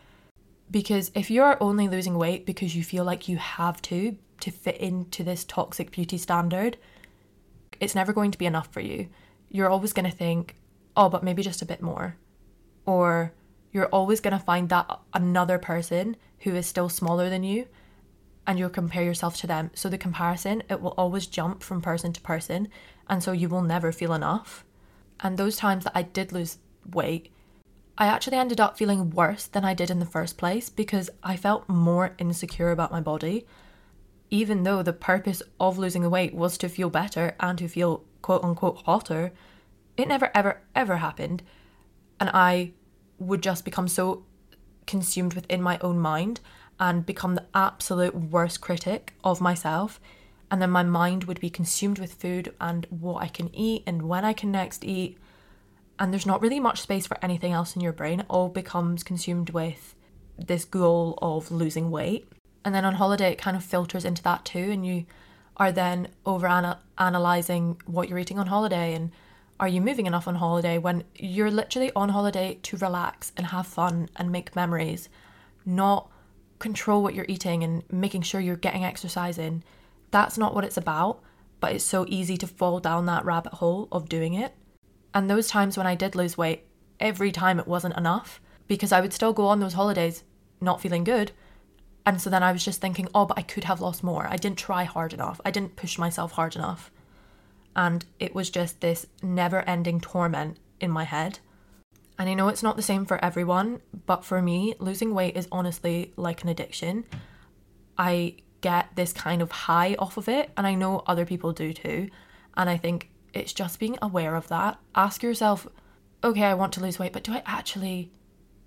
Because 0.71 1.11
if 1.15 1.31
you're 1.31 1.63
only 1.63 1.89
losing 1.89 2.17
weight 2.17 2.47
because 2.47 2.77
you 2.77 2.85
feel 2.85 3.05
like 3.05 3.29
you 3.29 3.39
have 3.39 3.83
to, 3.83 4.17
to 4.41 4.51
fit 4.51 4.77
into 4.77 5.25
this 5.25 5.45
toxic 5.45 5.91
beauty 5.91 6.19
standard, 6.19 6.77
it's 7.81 7.95
never 7.95 8.13
going 8.13 8.31
to 8.31 8.39
be 8.39 8.47
enough 8.47 8.73
for 8.73 8.81
you. 8.81 9.09
You're 9.51 9.71
always 9.71 9.93
going 9.93 10.09
to 10.09 10.17
think, 10.17 10.57
oh, 10.97 11.09
but 11.09 11.25
maybe 11.25 11.43
just 11.43 11.63
a 11.63 11.67
bit 11.67 11.83
more. 11.83 12.17
Or 12.87 13.33
you're 13.73 13.87
always 13.87 14.21
going 14.21 14.37
to 14.37 14.45
find 14.45 14.69
that 14.69 15.01
another 15.13 15.59
person 15.59 16.17
who 16.41 16.55
is 16.55 16.67
still 16.67 16.89
smaller 16.89 17.29
than 17.29 17.43
you 17.43 17.67
and 18.49 18.59
you'll 18.59 18.71
compare 18.71 19.05
yourself 19.05 19.37
to 19.37 19.47
them. 19.47 19.71
So 19.75 19.89
the 19.89 19.97
comparison, 19.97 20.65
it 20.69 20.81
will 20.81 20.95
always 20.99 21.29
jump 21.29 21.63
from 21.63 21.81
person 21.81 22.13
to 22.15 22.21
person. 22.21 22.69
And 23.09 23.23
so 23.23 23.31
you 23.31 23.49
will 23.49 23.63
never 23.63 23.93
feel 23.93 24.13
enough. 24.13 24.65
And 25.21 25.37
those 25.37 25.57
times 25.57 25.85
that 25.85 25.93
I 25.95 26.03
did 26.03 26.33
lose 26.33 26.59
weight, 26.91 27.31
I 27.97 28.07
actually 28.07 28.39
ended 28.39 28.61
up 28.61 28.77
feeling 28.77 29.11
worse 29.11 29.47
than 29.47 29.65
I 29.65 29.75
did 29.75 29.91
in 29.91 30.01
the 30.01 30.07
first 30.07 30.37
place 30.37 30.69
because 30.69 31.11
I 31.23 31.37
felt 31.37 31.69
more 31.69 32.17
insecure 32.19 32.71
about 32.73 32.91
my 32.91 33.01
body 33.01 33.47
even 34.31 34.63
though 34.63 34.83
the 34.83 34.93
purpose 34.93 35.43
of 35.59 35.79
losing 35.79 36.03
the 36.03 36.11
weight 36.11 36.35
was 36.35 36.59
to 36.59 36.69
feel 36.69 36.91
better 36.91 37.35
and 37.41 37.59
to 37.59 37.69
feel 37.69 38.05
quote 38.23 38.45
unquote 38.45 38.79
hotter, 38.85 39.33
it 39.97 40.09
never 40.09 40.31
ever 40.35 40.61
ever 40.75 40.97
happened. 40.97 41.43
And 42.21 42.31
I 42.35 42.73
would 43.19 43.43
just 43.43 43.65
become 43.65 43.89
so 43.89 44.25
consumed 44.87 45.35
within 45.35 45.63
my 45.63 45.79
own 45.81 45.99
mind 45.99 46.41
and 46.81 47.07
become 47.07 47.35
the 47.35 47.47
absolute 47.55 48.15
worst 48.15 48.61
critic 48.61 49.15
of 49.25 49.41
myself. 49.41 50.01
And 50.51 50.63
then 50.63 50.71
my 50.71 50.83
mind 50.83 51.25
would 51.25 51.41
be 51.41 51.51
consumed 51.51 51.99
with 51.99 52.15
food 52.15 52.55
and 52.61 52.87
what 52.91 53.23
I 53.23 53.29
can 53.29 53.55
eat 53.55 53.83
and 53.87 54.03
when 54.03 54.25
I 54.25 54.33
can 54.33 54.51
next 54.51 54.85
eat. 54.85 55.19
And 55.99 56.13
there's 56.13 56.27
not 56.27 56.41
really 56.41 56.61
much 56.61 56.81
space 56.81 57.07
for 57.07 57.19
anything 57.21 57.53
else 57.53 57.75
in 57.75 57.83
your 57.83 57.93
brain. 57.93 58.21
It 58.21 58.27
all 58.29 58.49
becomes 58.49 59.03
consumed 59.03 59.51
with 59.51 59.95
this 60.39 60.65
goal 60.65 61.19
of 61.21 61.51
losing 61.51 61.91
weight. 61.91 62.29
And 62.65 62.75
then 62.75 62.85
on 62.85 62.95
holiday, 62.95 63.33
it 63.33 63.39
kind 63.39 63.57
of 63.57 63.65
filters 63.65 64.05
into 64.05 64.23
that 64.23 64.45
too. 64.45 64.71
And 64.71 64.87
you 64.87 65.07
are 65.57 65.73
then 65.73 66.09
over 66.25 66.47
analyzing 66.99 67.81
what 67.87 68.09
you're 68.09 68.19
eating 68.19 68.39
on 68.39 68.47
holiday 68.47 68.95
and 68.95 69.11
are 69.61 69.69
you 69.69 69.81
moving 69.81 70.07
enough 70.07 70.29
on 70.29 70.37
holiday 70.37 70.79
when 70.79 71.03
you're 71.17 71.51
literally 71.51 71.91
on 71.97 72.11
holiday 72.11 72.59
to 72.63 72.77
relax 72.77 73.33
and 73.37 73.47
have 73.47 73.67
fun 73.67 74.09
and 74.15 74.31
make 74.31 74.55
memories, 74.55 75.09
not 75.67 76.09
control 76.59 77.03
what 77.03 77.15
you're 77.15 77.27
eating 77.29 77.63
and 77.63 77.83
making 77.91 78.23
sure 78.23 78.41
you're 78.41 78.57
getting 78.57 78.85
exercise 78.85 79.39
in. 79.39 79.63
That's 80.11 80.39
not 80.39 80.55
what 80.55 80.65
it's 80.65 80.77
about, 80.77 81.21
but 81.61 81.73
it's 81.73 81.85
so 81.85 82.05
easy 82.09 82.37
to 82.39 82.47
fall 82.47 82.81
down 82.81 83.07
that 83.07 83.25
rabbit 83.25 83.55
hole 83.55 83.89
of 83.93 84.09
doing 84.09 84.35
it. 84.35 84.55
And 85.15 85.29
those 85.29 85.49
times 85.49 85.77
when 85.77 85.87
I 85.87 85.95
did 85.95 86.15
lose 86.15 86.39
weight, 86.39 86.65
every 87.01 87.33
time 87.33 87.59
it 87.59 87.69
wasn't 87.69 87.97
enough 87.97 88.41
because 88.67 88.93
I 88.93 89.01
would 89.01 89.13
still 89.13 89.33
go 89.33 89.47
on 89.47 89.61
those 89.61 89.75
holidays 89.75 90.25
not 90.61 90.81
feeling 90.81 91.05
good 91.05 91.33
and 92.09 92.23
so 92.23 92.31
then 92.31 92.43
I 92.43 92.53
was 92.53 92.65
just 92.65 92.81
thinking, 92.81 93.07
oh, 93.15 93.27
but 93.27 93.37
I 93.37 93.43
could 93.43 93.65
have 93.65 93.83
lost 93.83 94.03
more. 94.03 94.27
I 94.31 94.37
didn't 94.37 94.57
try 94.57 94.85
hard 94.85 95.13
enough. 95.13 95.43
I 95.45 95.51
didn't 95.51 95.77
push 95.77 95.99
myself 95.99 96.33
hard 96.33 96.57
enough. 96.57 96.91
And 97.77 98.03
it 98.19 98.35
was 98.35 98.49
just 98.49 98.81
this 98.81 99.07
never 99.23 99.61
ending 99.69 100.01
torment 100.01 100.57
in 100.81 100.91
my 100.91 101.05
head. 101.05 101.41
And 102.19 102.29
I 102.29 102.35
know 102.35 102.49
it's 102.49 102.63
not 102.63 102.77
the 102.77 102.83
same 102.83 103.05
for 103.05 103.23
everyone, 103.25 103.81
but 104.07 104.25
for 104.25 104.43
me, 104.43 104.75
losing 104.79 105.15
weight 105.15 105.37
is 105.37 105.49
honestly 105.53 106.13
like 106.17 106.43
an 106.43 106.49
addiction. 106.49 107.05
I 107.97 108.37
get 108.61 108.89
this 108.97 109.13
kind 109.13 109.41
of 109.41 109.53
high 109.53 109.95
off 109.99 110.17
of 110.17 110.29
it, 110.29 110.51
and 110.57 110.67
I 110.67 110.75
know 110.75 111.03
other 111.07 111.25
people 111.25 111.53
do 111.53 111.73
too. 111.73 112.11
And 112.57 112.69
I 112.69 112.77
think 112.77 113.11
it's 113.33 113.53
just 113.53 113.79
being 113.79 113.99
aware 114.03 114.35
of 114.35 114.49
that. 114.49 114.79
Ask 114.95 115.23
yourself, 115.23 115.69
okay, 116.25 116.43
I 116.45 116.55
want 116.55 116.73
to 116.75 116.81
lose 116.81 116.99
weight, 116.99 117.13
but 117.13 117.23
do 117.23 117.33
I 117.33 117.43
actually 117.47 118.11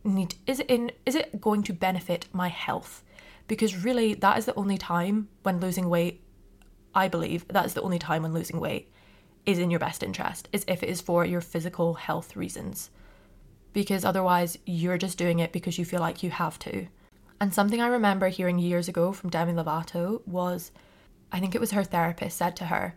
need 0.04 0.34
is 0.48 0.60
it 0.60 0.68
in 0.68 0.92
is 1.06 1.14
it 1.14 1.40
going 1.40 1.62
to 1.62 1.74
benefit 1.74 2.26
my 2.34 2.48
health? 2.48 3.04
because 3.52 3.84
really 3.84 4.14
that 4.14 4.38
is 4.38 4.46
the 4.46 4.56
only 4.56 4.78
time 4.78 5.28
when 5.44 5.60
losing 5.60 5.90
weight 5.90 6.24
i 6.96 7.10
believe 7.10 7.46
that 7.50 7.66
is 7.66 7.74
the 7.74 7.82
only 7.82 8.00
time 8.00 8.24
when 8.24 8.34
losing 8.34 8.62
weight 8.62 8.90
is 9.46 9.60
in 9.60 9.70
your 9.70 9.80
best 9.80 10.02
interest 10.02 10.48
is 10.54 10.64
if 10.70 10.82
it 10.82 10.88
is 10.88 11.02
for 11.02 11.26
your 11.26 11.42
physical 11.42 11.96
health 11.96 12.38
reasons 12.38 12.90
because 13.74 14.06
otherwise 14.06 14.58
you're 14.66 14.98
just 14.98 15.18
doing 15.18 15.40
it 15.40 15.52
because 15.52 15.78
you 15.78 15.86
feel 15.86 16.00
like 16.00 16.24
you 16.24 16.30
have 16.30 16.58
to 16.60 16.88
and 17.40 17.54
something 17.54 17.82
i 17.82 17.88
remember 17.88 18.30
hearing 18.30 18.60
years 18.60 18.88
ago 18.88 19.12
from 19.12 19.30
demi 19.30 19.54
lovato 19.54 20.26
was 20.28 20.72
i 21.32 21.40
think 21.40 21.56
it 21.56 21.62
was 21.62 21.72
her 21.72 21.84
therapist 21.84 22.38
said 22.38 22.56
to 22.56 22.66
her 22.66 22.96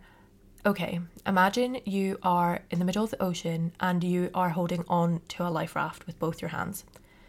okay 0.65 0.99
imagine 1.25 1.77
you 1.85 2.17
are 2.23 2.61
in 2.71 2.79
the 2.79 2.85
middle 2.85 3.03
of 3.03 3.11
the 3.11 3.21
ocean 3.21 3.71
and 3.79 4.03
you 4.03 4.29
are 4.33 4.49
holding 4.49 4.83
on 4.87 5.21
to 5.27 5.43
a 5.43 5.49
life 5.49 5.75
raft 5.75 6.05
with 6.07 6.19
both 6.19 6.41
your 6.41 6.49
hands 6.49 6.83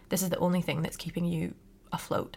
this 0.08 0.22
is 0.22 0.30
the 0.30 0.38
only 0.38 0.62
thing 0.62 0.82
that's 0.82 0.96
keeping 0.96 1.24
you 1.24 1.54
afloat 1.92 2.36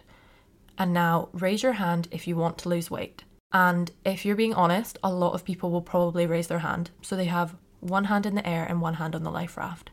and 0.80 0.94
now 0.94 1.28
raise 1.32 1.62
your 1.62 1.74
hand 1.74 2.08
if 2.10 2.26
you 2.26 2.36
want 2.36 2.56
to 2.56 2.70
lose 2.70 2.90
weight. 2.90 3.22
And 3.52 3.90
if 4.02 4.24
you're 4.24 4.34
being 4.34 4.54
honest, 4.54 4.96
a 5.04 5.12
lot 5.12 5.34
of 5.34 5.44
people 5.44 5.70
will 5.70 5.82
probably 5.82 6.26
raise 6.26 6.46
their 6.46 6.60
hand. 6.60 6.90
So 7.02 7.16
they 7.16 7.26
have 7.26 7.54
one 7.80 8.04
hand 8.04 8.24
in 8.24 8.34
the 8.34 8.48
air 8.48 8.64
and 8.64 8.80
one 8.80 8.94
hand 8.94 9.14
on 9.14 9.22
the 9.22 9.30
life 9.30 9.58
raft. 9.58 9.90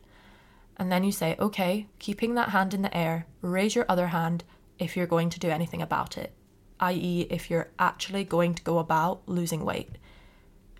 And 0.78 0.92
then 0.92 1.04
you 1.04 1.12
say, 1.12 1.36
okay, 1.38 1.88
keeping 1.98 2.34
that 2.34 2.50
hand 2.50 2.72
in 2.72 2.82
the 2.82 2.96
air, 2.96 3.26
raise 3.42 3.74
your 3.74 3.86
other 3.88 4.08
hand 4.08 4.44
if 4.78 4.96
you're 4.96 5.06
going 5.06 5.30
to 5.30 5.40
do 5.40 5.48
anything 5.48 5.82
about 5.82 6.16
it, 6.16 6.32
i.e., 6.80 7.26
if 7.30 7.50
you're 7.50 7.70
actually 7.78 8.24
going 8.24 8.54
to 8.54 8.62
go 8.62 8.78
about 8.78 9.22
losing 9.26 9.64
weight. 9.64 9.98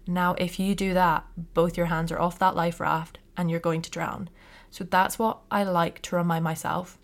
Now, 0.06 0.34
if 0.38 0.58
you 0.58 0.74
do 0.74 0.94
that, 0.94 1.26
both 1.52 1.76
your 1.76 1.86
hands 1.86 2.12
are 2.12 2.20
off 2.20 2.38
that 2.38 2.56
life 2.56 2.80
raft 2.80 3.18
and 3.36 3.50
you're 3.50 3.60
going 3.60 3.82
to 3.82 3.90
drown. 3.90 4.30
So 4.70 4.84
that's 4.84 5.18
what 5.18 5.40
I 5.50 5.64
like 5.64 6.00
to 6.02 6.16
remind 6.16 6.44
myself 6.44 6.98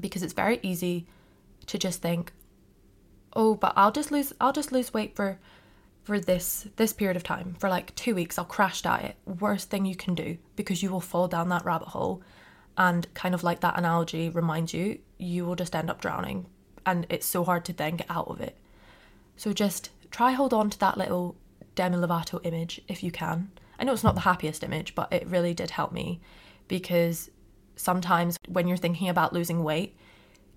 because 0.00 0.22
it's 0.22 0.32
very 0.32 0.58
easy 0.62 1.06
to 1.66 1.78
just 1.78 2.02
think, 2.02 2.32
oh, 3.34 3.54
but 3.54 3.72
I'll 3.76 3.92
just 3.92 4.10
lose 4.10 4.32
I'll 4.40 4.52
just 4.52 4.72
lose 4.72 4.92
weight 4.92 5.14
for 5.14 5.38
for 6.02 6.18
this 6.18 6.66
this 6.76 6.92
period 6.92 7.16
of 7.16 7.22
time 7.22 7.54
for 7.58 7.68
like 7.68 7.94
2 7.94 8.14
weeks 8.14 8.38
I'll 8.38 8.44
crash 8.44 8.82
diet. 8.82 9.16
Worst 9.24 9.70
thing 9.70 9.84
you 9.84 9.96
can 9.96 10.14
do 10.14 10.38
because 10.56 10.82
you 10.82 10.90
will 10.90 11.00
fall 11.00 11.28
down 11.28 11.48
that 11.50 11.64
rabbit 11.64 11.88
hole. 11.88 12.22
And 12.76 13.12
kind 13.14 13.34
of 13.34 13.44
like 13.44 13.60
that 13.60 13.78
analogy 13.78 14.30
reminds 14.30 14.72
you 14.72 15.00
you 15.18 15.44
will 15.44 15.56
just 15.56 15.76
end 15.76 15.90
up 15.90 16.00
drowning. 16.00 16.46
And 16.86 17.06
it's 17.10 17.26
so 17.26 17.44
hard 17.44 17.64
to 17.66 17.72
then 17.72 17.96
get 17.96 18.10
out 18.10 18.28
of 18.28 18.40
it. 18.40 18.56
So 19.36 19.52
just 19.52 19.90
try 20.10 20.32
hold 20.32 20.54
on 20.54 20.70
to 20.70 20.78
that 20.80 20.98
little 20.98 21.36
Demi 21.74 21.96
Lovato 21.96 22.40
image 22.44 22.80
if 22.88 23.02
you 23.02 23.10
can. 23.10 23.50
I 23.78 23.84
know 23.84 23.92
it's 23.92 24.04
not 24.04 24.14
the 24.14 24.22
happiest 24.22 24.64
image 24.64 24.94
but 24.94 25.12
it 25.12 25.26
really 25.26 25.54
did 25.54 25.70
help 25.70 25.92
me 25.92 26.20
because 26.68 27.30
sometimes 27.76 28.36
when 28.48 28.68
you're 28.68 28.76
thinking 28.76 29.08
about 29.08 29.32
losing 29.32 29.64
weight 29.64 29.96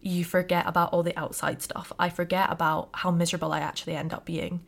you 0.01 0.25
forget 0.25 0.67
about 0.67 0.91
all 0.91 1.01
the 1.01 1.17
outside 1.17 1.61
stuff. 1.61 1.93
I 1.97 2.09
forget 2.09 2.51
about 2.51 2.89
how 2.93 3.09
miserable 3.09 3.53
I 3.53 3.59
actually 3.59 3.95
end 3.95 4.13
up 4.13 4.25
being 4.25 4.65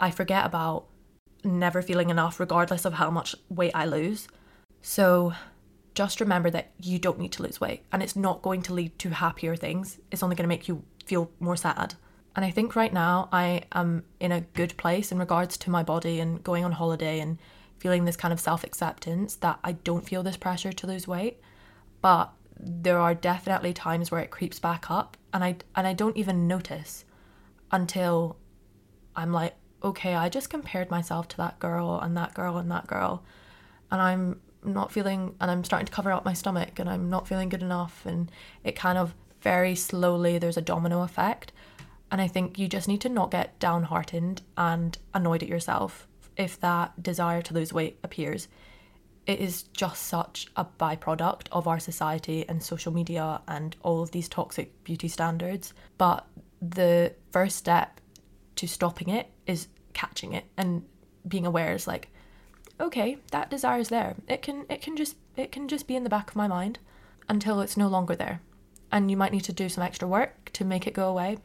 I 0.00 0.10
forget 0.10 0.46
about 0.46 0.86
never 1.44 1.82
feeling 1.82 2.10
enough, 2.10 2.40
regardless 2.40 2.84
of 2.84 2.94
how 2.94 3.10
much 3.10 3.36
weight 3.48 3.72
I 3.74 3.84
lose. 3.86 4.28
So 4.82 5.34
just 5.94 6.20
remember 6.20 6.50
that 6.50 6.72
you 6.80 6.98
don't 6.98 7.18
need 7.18 7.32
to 7.32 7.42
lose 7.42 7.60
weight 7.60 7.82
and 7.92 8.02
it's 8.02 8.16
not 8.16 8.42
going 8.42 8.62
to 8.62 8.72
lead 8.72 8.98
to 9.00 9.10
happier 9.10 9.56
things. 9.56 9.98
It's 10.10 10.22
only 10.22 10.36
going 10.36 10.44
to 10.44 10.48
make 10.48 10.68
you 10.68 10.82
feel 11.04 11.30
more 11.40 11.56
sad. 11.56 11.94
And 12.36 12.44
I 12.44 12.50
think 12.50 12.76
right 12.76 12.92
now 12.92 13.28
I 13.32 13.62
am 13.72 14.04
in 14.20 14.32
a 14.32 14.40
good 14.40 14.76
place 14.76 15.10
in 15.10 15.18
regards 15.18 15.56
to 15.58 15.70
my 15.70 15.82
body 15.82 16.20
and 16.20 16.42
going 16.42 16.64
on 16.64 16.72
holiday 16.72 17.20
and 17.20 17.38
feeling 17.78 18.04
this 18.04 18.16
kind 18.16 18.32
of 18.32 18.40
self 18.40 18.62
acceptance 18.62 19.34
that 19.36 19.58
I 19.64 19.72
don't 19.72 20.06
feel 20.06 20.22
this 20.22 20.36
pressure 20.36 20.72
to 20.72 20.86
lose 20.86 21.08
weight. 21.08 21.40
But 22.00 22.32
there 22.58 22.98
are 22.98 23.14
definitely 23.14 23.72
times 23.72 24.10
where 24.10 24.20
it 24.20 24.30
creeps 24.30 24.58
back 24.58 24.90
up 24.90 25.16
and 25.32 25.42
I 25.42 25.56
and 25.74 25.86
I 25.86 25.92
don't 25.92 26.16
even 26.16 26.46
notice 26.46 27.04
until 27.72 28.36
I'm 29.16 29.32
like, 29.32 29.54
okay, 29.82 30.14
I 30.14 30.28
just 30.28 30.50
compared 30.50 30.90
myself 30.90 31.28
to 31.28 31.36
that 31.38 31.58
girl 31.58 31.98
and 32.00 32.16
that 32.16 32.34
girl 32.34 32.58
and 32.58 32.70
that 32.70 32.86
girl, 32.86 33.22
and 33.90 34.00
I'm 34.00 34.40
not 34.62 34.92
feeling, 34.92 35.34
and 35.40 35.50
I'm 35.50 35.64
starting 35.64 35.86
to 35.86 35.92
cover 35.92 36.12
up 36.12 36.24
my 36.24 36.34
stomach, 36.34 36.78
and 36.78 36.88
I'm 36.88 37.08
not 37.08 37.26
feeling 37.26 37.48
good 37.48 37.62
enough, 37.62 38.04
and 38.04 38.30
it 38.62 38.76
kind 38.76 38.98
of 38.98 39.14
very 39.40 39.74
slowly 39.74 40.38
there's 40.38 40.56
a 40.56 40.62
domino 40.62 41.02
effect. 41.02 41.52
And 42.12 42.20
I 42.20 42.26
think 42.26 42.58
you 42.58 42.68
just 42.68 42.88
need 42.88 43.00
to 43.02 43.08
not 43.08 43.30
get 43.30 43.58
downhearted 43.58 44.42
and 44.56 44.98
annoyed 45.14 45.42
at 45.42 45.48
yourself 45.48 46.08
if 46.36 46.58
that 46.60 47.02
desire 47.02 47.40
to 47.42 47.54
lose 47.54 47.72
weight 47.72 47.98
appears. 48.02 48.48
It 49.26 49.38
is 49.38 49.62
just 49.62 50.02
such 50.02 50.48
a 50.56 50.64
byproduct 50.64 51.46
of 51.52 51.68
our 51.68 51.78
society 51.78 52.48
and 52.48 52.62
social 52.62 52.92
media 52.92 53.42
and 53.46 53.76
all 53.82 54.02
of 54.02 54.10
these 54.10 54.28
toxic 54.28 54.82
beauty 54.82 55.06
standards. 55.06 55.72
But 55.98 56.26
the 56.60 57.14
first 57.30 57.56
step 57.56 57.99
to 58.60 58.68
stopping 58.68 59.08
it 59.08 59.28
is 59.46 59.68
catching 59.94 60.32
it 60.32 60.44
and 60.56 60.84
being 61.26 61.46
aware 61.46 61.74
is 61.74 61.86
like 61.86 62.08
okay 62.78 63.18
that 63.30 63.50
desire 63.50 63.80
is 63.80 63.88
there. 63.88 64.14
It 64.28 64.42
can 64.42 64.66
it 64.68 64.82
can 64.82 64.96
just 64.96 65.16
it 65.36 65.50
can 65.50 65.68
just 65.68 65.86
be 65.86 65.96
in 65.96 66.04
the 66.04 66.10
back 66.10 66.30
of 66.30 66.36
my 66.36 66.46
mind 66.46 66.78
until 67.28 67.60
it's 67.60 67.76
no 67.76 67.88
longer 67.88 68.14
there. 68.14 68.40
And 68.92 69.10
you 69.10 69.16
might 69.16 69.32
need 69.32 69.44
to 69.44 69.52
do 69.52 69.68
some 69.68 69.84
extra 69.84 70.06
work 70.06 70.50
to 70.52 70.64
make 70.64 70.86
it 70.86 70.94
go 70.94 71.08
away 71.08 71.38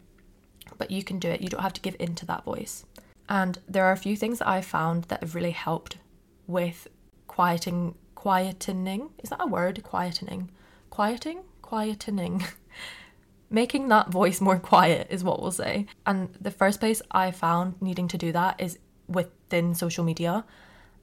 but 0.78 0.92
you 0.92 1.04
can 1.04 1.20
do 1.20 1.30
it. 1.30 1.42
You 1.42 1.50
don't 1.50 1.62
have 1.62 1.74
to 1.74 1.82
give 1.82 1.96
in 2.00 2.16
to 2.16 2.26
that 2.26 2.44
voice. 2.44 2.86
And 3.30 3.60
there 3.68 3.86
are 3.86 3.92
a 3.92 3.98
few 3.98 4.16
things 4.16 4.40
that 4.40 4.48
i've 4.48 4.66
found 4.66 5.06
that 5.06 5.22
have 5.22 5.36
really 5.36 5.52
helped 5.52 5.98
with 6.48 6.88
quieting 7.28 7.96
quietening. 8.16 9.12
Is 9.24 9.30
that 9.30 9.42
a 9.42 9.48
word? 9.48 9.84
Quietening. 9.84 10.50
Quieting? 10.90 11.44
Quietening 11.64 12.46
making 13.50 13.88
that 13.90 14.10
voice 14.10 14.42
more 14.42 14.60
quiet 14.60 15.08
is 15.10 15.24
what 15.24 15.42
we'll 15.42 15.52
say. 15.52 15.86
And 16.06 16.30
the 16.42 16.52
first 16.52 16.80
place 16.80 17.02
I 17.12 17.32
found 17.32 17.82
needing 17.82 18.08
to 18.10 18.18
do 18.18 18.32
that 18.32 18.60
is 18.60 18.80
within 19.08 19.76
social 19.76 20.04
media 20.04 20.46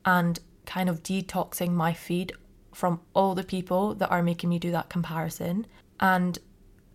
and 0.04 0.38
kind 0.66 0.88
of 0.88 1.02
detoxing 1.02 1.72
my 1.72 1.92
feed 1.92 2.32
from 2.72 3.00
all 3.14 3.34
the 3.34 3.44
people 3.44 3.94
that 3.94 4.10
are 4.10 4.22
making 4.22 4.50
me 4.50 4.58
do 4.58 4.70
that 4.72 4.88
comparison. 4.88 5.66
And 6.00 6.38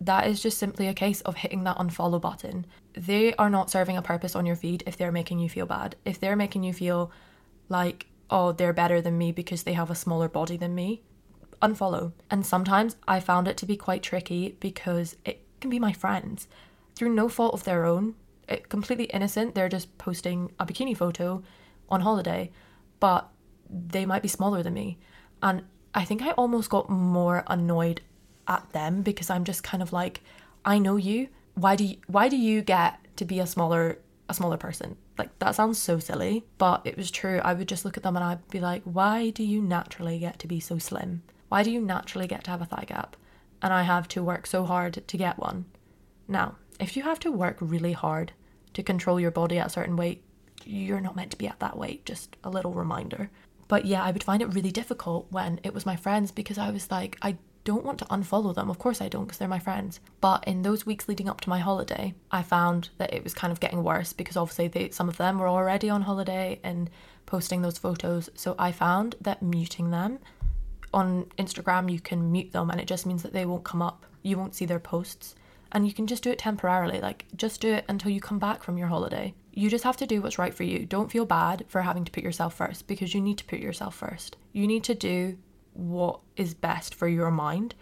that 0.00 0.26
is 0.26 0.42
just 0.42 0.58
simply 0.58 0.86
a 0.86 0.94
case 0.94 1.20
of 1.22 1.36
hitting 1.36 1.64
that 1.64 1.78
unfollow 1.78 2.20
button. 2.20 2.66
They 2.94 3.34
are 3.34 3.50
not 3.50 3.70
serving 3.70 3.96
a 3.96 4.02
purpose 4.02 4.36
on 4.36 4.46
your 4.46 4.56
feed 4.56 4.82
if 4.86 4.96
they're 4.96 5.12
making 5.12 5.38
you 5.38 5.48
feel 5.48 5.66
bad. 5.66 5.96
If 6.04 6.20
they're 6.20 6.36
making 6.36 6.62
you 6.62 6.72
feel 6.72 7.10
like, 7.68 8.06
oh, 8.30 8.52
they're 8.52 8.72
better 8.72 9.00
than 9.00 9.18
me 9.18 9.32
because 9.32 9.62
they 9.62 9.72
have 9.72 9.90
a 9.90 9.94
smaller 9.94 10.28
body 10.28 10.56
than 10.56 10.74
me, 10.74 11.02
unfollow. 11.60 12.12
And 12.30 12.44
sometimes 12.44 12.96
I 13.06 13.20
found 13.20 13.48
it 13.48 13.56
to 13.58 13.66
be 13.66 13.76
quite 13.76 14.02
tricky 14.02 14.56
because 14.60 15.16
it 15.24 15.42
can 15.60 15.70
be 15.70 15.78
my 15.78 15.92
friends 15.92 16.48
through 16.94 17.14
no 17.14 17.28
fault 17.28 17.54
of 17.54 17.64
their 17.64 17.84
own. 17.84 18.14
It, 18.48 18.68
completely 18.68 19.04
innocent. 19.06 19.54
They're 19.54 19.68
just 19.68 19.96
posting 19.98 20.52
a 20.58 20.66
bikini 20.66 20.96
photo 20.96 21.42
on 21.88 22.00
holiday, 22.00 22.50
but 23.00 23.28
they 23.70 24.06
might 24.06 24.22
be 24.22 24.28
smaller 24.28 24.62
than 24.62 24.74
me. 24.74 24.98
And 25.42 25.62
I 25.94 26.04
think 26.04 26.22
I 26.22 26.30
almost 26.32 26.70
got 26.70 26.88
more 26.88 27.44
annoyed 27.46 28.00
at 28.46 28.70
them 28.72 29.02
because 29.02 29.30
I'm 29.30 29.44
just 29.44 29.62
kind 29.62 29.82
of 29.82 29.92
like, 29.92 30.22
I 30.64 30.78
know 30.78 30.96
you. 30.96 31.28
Why 31.54 31.76
do 31.76 31.84
you, 31.84 31.96
why 32.06 32.28
do 32.28 32.36
you 32.36 32.62
get 32.62 32.98
to 33.16 33.24
be 33.24 33.40
a 33.40 33.46
smaller 33.46 33.98
a 34.28 34.34
smaller 34.34 34.56
person? 34.56 34.96
Like 35.16 35.36
that 35.40 35.54
sounds 35.54 35.78
so 35.78 35.98
silly, 35.98 36.44
but 36.58 36.82
it 36.84 36.96
was 36.96 37.10
true. 37.10 37.40
I 37.44 37.54
would 37.54 37.68
just 37.68 37.84
look 37.84 37.96
at 37.96 38.02
them 38.02 38.16
and 38.16 38.24
I'd 38.24 38.48
be 38.48 38.60
like, 38.60 38.82
why 38.84 39.30
do 39.30 39.42
you 39.42 39.60
naturally 39.60 40.18
get 40.18 40.38
to 40.40 40.46
be 40.46 40.60
so 40.60 40.78
slim? 40.78 41.22
Why 41.48 41.62
do 41.62 41.70
you 41.70 41.80
naturally 41.80 42.26
get 42.26 42.44
to 42.44 42.50
have 42.50 42.62
a 42.62 42.66
thigh 42.66 42.84
gap? 42.86 43.16
And 43.62 43.72
I 43.72 43.82
have 43.82 44.08
to 44.08 44.22
work 44.22 44.46
so 44.46 44.64
hard 44.64 45.02
to 45.06 45.16
get 45.16 45.38
one. 45.38 45.64
Now, 46.28 46.56
if 46.78 46.96
you 46.96 47.02
have 47.02 47.18
to 47.20 47.32
work 47.32 47.56
really 47.60 47.92
hard 47.92 48.32
to 48.74 48.82
control 48.82 49.18
your 49.18 49.30
body 49.30 49.58
at 49.58 49.66
a 49.66 49.70
certain 49.70 49.96
weight, 49.96 50.22
you're 50.64 51.00
not 51.00 51.16
meant 51.16 51.30
to 51.32 51.38
be 51.38 51.48
at 51.48 51.60
that 51.60 51.76
weight, 51.76 52.04
just 52.04 52.36
a 52.44 52.50
little 52.50 52.72
reminder. 52.72 53.30
But 53.66 53.84
yeah, 53.84 54.02
I 54.02 54.10
would 54.10 54.24
find 54.24 54.42
it 54.42 54.54
really 54.54 54.70
difficult 54.70 55.26
when 55.30 55.60
it 55.62 55.74
was 55.74 55.86
my 55.86 55.96
friends 55.96 56.30
because 56.30 56.58
I 56.58 56.70
was 56.70 56.90
like, 56.90 57.18
I 57.22 57.36
don't 57.64 57.84
want 57.84 57.98
to 57.98 58.06
unfollow 58.06 58.54
them. 58.54 58.70
Of 58.70 58.78
course 58.78 59.00
I 59.00 59.08
don't 59.08 59.24
because 59.24 59.38
they're 59.38 59.48
my 59.48 59.58
friends. 59.58 60.00
But 60.20 60.44
in 60.46 60.62
those 60.62 60.86
weeks 60.86 61.08
leading 61.08 61.28
up 61.28 61.40
to 61.42 61.50
my 61.50 61.58
holiday, 61.58 62.14
I 62.30 62.42
found 62.42 62.90
that 62.98 63.12
it 63.12 63.24
was 63.24 63.34
kind 63.34 63.52
of 63.52 63.60
getting 63.60 63.84
worse 63.84 64.12
because 64.12 64.36
obviously 64.36 64.68
they, 64.68 64.90
some 64.90 65.08
of 65.08 65.18
them 65.18 65.38
were 65.38 65.48
already 65.48 65.90
on 65.90 66.02
holiday 66.02 66.60
and 66.62 66.88
posting 67.26 67.60
those 67.60 67.76
photos. 67.76 68.30
So 68.34 68.54
I 68.58 68.72
found 68.72 69.16
that 69.20 69.42
muting 69.42 69.90
them 69.90 70.18
on 70.92 71.26
Instagram, 71.38 71.90
you 71.92 72.00
can 72.00 72.32
mute 72.32 72.52
them 72.52 72.70
and 72.70 72.80
it 72.80 72.86
just 72.86 73.06
means 73.06 73.22
that 73.22 73.32
they 73.32 73.46
won't 73.46 73.64
come 73.64 73.82
up. 73.82 74.06
You 74.22 74.38
won't 74.38 74.54
see 74.54 74.64
their 74.64 74.80
posts. 74.80 75.34
And 75.72 75.86
you 75.86 75.92
can 75.92 76.06
just 76.06 76.22
do 76.22 76.30
it 76.30 76.38
temporarily. 76.38 77.00
Like, 77.00 77.26
just 77.36 77.60
do 77.60 77.72
it 77.72 77.84
until 77.88 78.10
you 78.10 78.20
come 78.20 78.38
back 78.38 78.62
from 78.62 78.78
your 78.78 78.88
holiday. 78.88 79.34
You 79.52 79.68
just 79.68 79.84
have 79.84 79.98
to 79.98 80.06
do 80.06 80.22
what's 80.22 80.38
right 80.38 80.54
for 80.54 80.62
you. 80.62 80.86
Don't 80.86 81.10
feel 81.10 81.26
bad 81.26 81.64
for 81.68 81.82
having 81.82 82.04
to 82.04 82.12
put 82.12 82.22
yourself 82.22 82.54
first 82.54 82.86
because 82.86 83.12
you 83.14 83.20
need 83.20 83.38
to 83.38 83.44
put 83.44 83.58
yourself 83.58 83.94
first. 83.94 84.36
You 84.52 84.66
need 84.66 84.84
to 84.84 84.94
do 84.94 85.36
what 85.74 86.20
is 86.36 86.54
best 86.54 86.94
for 86.94 87.06
your 87.06 87.30
mind. 87.30 87.74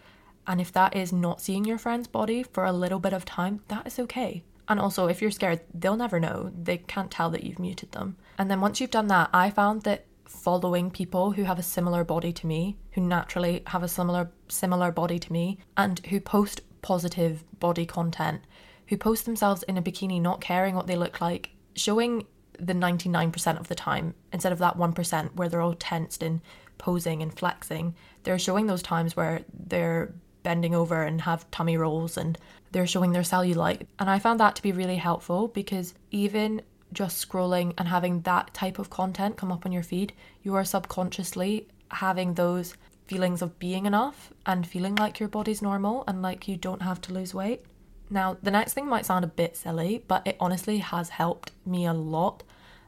And 0.45 0.59
if 0.59 0.71
that 0.73 0.95
is 0.95 1.13
not 1.13 1.41
seeing 1.41 1.65
your 1.65 1.77
friend's 1.77 2.07
body 2.07 2.43
for 2.43 2.65
a 2.65 2.73
little 2.73 2.99
bit 2.99 3.13
of 3.13 3.25
time, 3.25 3.61
that 3.67 3.87
is 3.87 3.99
okay. 3.99 4.43
And 4.69 4.79
also, 4.79 5.07
if 5.07 5.21
you're 5.21 5.31
scared, 5.31 5.61
they'll 5.73 5.95
never 5.95 6.19
know. 6.19 6.51
They 6.61 6.77
can't 6.77 7.11
tell 7.11 7.29
that 7.29 7.43
you've 7.43 7.59
muted 7.59 7.93
them. 7.93 8.17
And 8.37 8.51
then 8.51 8.59
once 8.59 8.81
you've 8.81 8.91
done 8.91 9.07
that, 9.07 9.29
I 9.33 9.49
found 9.49 9.83
that 9.83 10.05
following 10.27 10.91
people 10.91 11.31
who 11.31 11.43
have 11.43 11.59
a 11.59 11.63
similar 11.63 12.03
body 12.03 12.31
to 12.33 12.47
me, 12.47 12.77
who 12.91 13.01
naturally 13.01 13.63
have 13.67 13.83
a 13.83 13.87
similar 13.87 14.31
similar 14.47 14.91
body 14.91 15.19
to 15.19 15.33
me, 15.33 15.59
and 15.75 15.99
who 16.07 16.19
post 16.19 16.61
positive 16.81 17.43
body 17.59 17.85
content, 17.85 18.41
who 18.87 18.97
post 18.97 19.25
themselves 19.25 19.63
in 19.63 19.77
a 19.77 19.81
bikini 19.81 20.21
not 20.21 20.41
caring 20.41 20.75
what 20.75 20.87
they 20.87 20.95
look 20.95 21.21
like, 21.21 21.51
showing 21.75 22.25
the 22.59 22.73
99% 22.73 23.59
of 23.59 23.67
the 23.67 23.75
time 23.75 24.13
instead 24.33 24.51
of 24.51 24.59
that 24.59 24.77
1% 24.77 25.35
where 25.35 25.49
they're 25.49 25.61
all 25.61 25.75
tensed 25.75 26.23
and 26.23 26.41
posing 26.77 27.21
and 27.21 27.37
flexing. 27.37 27.95
They're 28.23 28.39
showing 28.39 28.67
those 28.67 28.81
times 28.81 29.15
where 29.15 29.41
they're 29.53 30.13
bending 30.43 30.73
over 30.73 31.03
and 31.03 31.21
have 31.21 31.49
tummy 31.51 31.77
rolls 31.77 32.17
and 32.17 32.37
they're 32.71 32.87
showing 32.87 33.11
their 33.11 33.21
cellulite. 33.21 33.85
And 33.99 34.09
I 34.09 34.19
found 34.19 34.39
that 34.39 34.55
to 34.55 34.61
be 34.61 34.71
really 34.71 34.95
helpful 34.95 35.49
because 35.49 35.93
even 36.11 36.61
just 36.93 37.27
scrolling 37.27 37.73
and 37.77 37.87
having 37.87 38.21
that 38.21 38.53
type 38.53 38.79
of 38.79 38.89
content 38.89 39.37
come 39.37 39.51
up 39.51 39.65
on 39.65 39.71
your 39.71 39.83
feed, 39.83 40.13
you 40.43 40.55
are 40.55 40.65
subconsciously 40.65 41.67
having 41.91 42.33
those 42.33 42.75
feelings 43.05 43.41
of 43.41 43.57
being 43.59 43.85
enough 43.85 44.31
and 44.45 44.67
feeling 44.67 44.95
like 44.95 45.19
your 45.19 45.29
body's 45.29 45.61
normal 45.61 46.03
and 46.07 46.21
like 46.21 46.47
you 46.47 46.57
don't 46.57 46.81
have 46.81 46.99
to 47.01 47.13
lose 47.13 47.33
weight. 47.33 47.63
Now, 48.09 48.37
the 48.41 48.51
next 48.51 48.73
thing 48.73 48.87
might 48.87 49.05
sound 49.05 49.25
a 49.25 49.29
bit 49.29 49.57
silly, 49.57 50.03
but 50.07 50.25
it 50.25 50.37
honestly 50.39 50.77
has 50.79 51.09
helped 51.09 51.51
me 51.65 51.85
a 51.85 51.93
lot, 51.93 52.43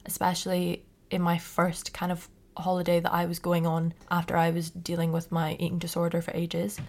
especially 0.06 0.86
in 1.10 1.22
my 1.22 1.38
first 1.38 1.94
kind 1.94 2.12
of 2.12 2.30
holiday 2.58 3.00
that 3.00 3.14
I 3.14 3.26
was 3.26 3.40
going 3.40 3.66
on 3.66 3.94
after 4.12 4.38
I 4.38 4.52
was 4.52 4.70
dealing 4.70 5.12
with 5.12 5.32
my 5.32 5.54
eating 5.54 5.80
disorder 5.80 6.22
for 6.22 6.32
ages. 6.34 6.80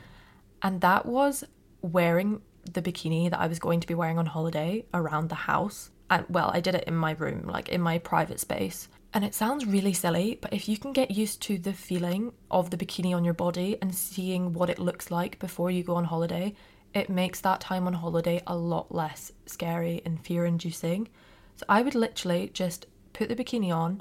And 0.63 0.81
that 0.81 1.07
was 1.07 1.45
wearing 1.83 2.43
the 2.71 2.83
bikini 2.83 3.31
that 3.31 3.41
I 3.41 3.47
was 3.47 3.59
going 3.59 3.81
to 3.81 3.87
be 3.87 3.95
wearing 3.95 4.19
on 4.19 4.27
holiday 4.27 4.85
around 4.93 5.29
the 5.29 5.35
house. 5.35 5.91
Well, 6.29 6.51
I 6.53 6.61
did 6.61 6.75
it 6.75 6.85
in 6.85 6.97
my 6.97 7.13
room, 7.13 7.43
like 7.47 7.69
in 7.69 7.81
my 7.81 7.99
private 7.99 8.41
space. 8.41 8.89
And 9.13 9.25
it 9.25 9.35
sounds 9.35 9.67
really 9.67 9.93
silly, 9.93 10.39
but 10.41 10.53
if 10.53 10.69
you 10.69 10.77
can 10.77 10.93
get 10.93 11.11
used 11.11 11.43
to 11.43 11.59
the 11.59 11.73
feeling 11.73 12.33
of 12.51 12.71
the 12.71 12.77
bikini 12.77 13.15
on 13.15 13.25
your 13.25 13.35
body 13.35 13.77
and 13.83 13.95
seeing 13.95 14.53
what 14.53 14.71
it 14.71 14.79
looks 14.79 15.11
like 15.11 15.39
before 15.39 15.71
you 15.71 15.83
go 15.83 15.97
on 15.97 16.05
holiday, 16.05 16.55
it 16.95 17.09
makes 17.09 17.41
that 17.41 17.61
time 17.61 17.87
on 17.87 17.93
holiday 17.93 18.43
a 18.47 18.57
lot 18.57 18.95
less 18.95 19.33
scary 19.47 20.01
and 20.05 20.25
fear 20.25 20.45
inducing. 20.45 21.09
So 21.57 21.65
I 21.69 21.83
would 21.83 21.95
literally 21.95 22.51
just 22.53 22.87
put 23.13 23.29
the 23.29 23.37
bikini 23.37 23.75
on 23.75 24.01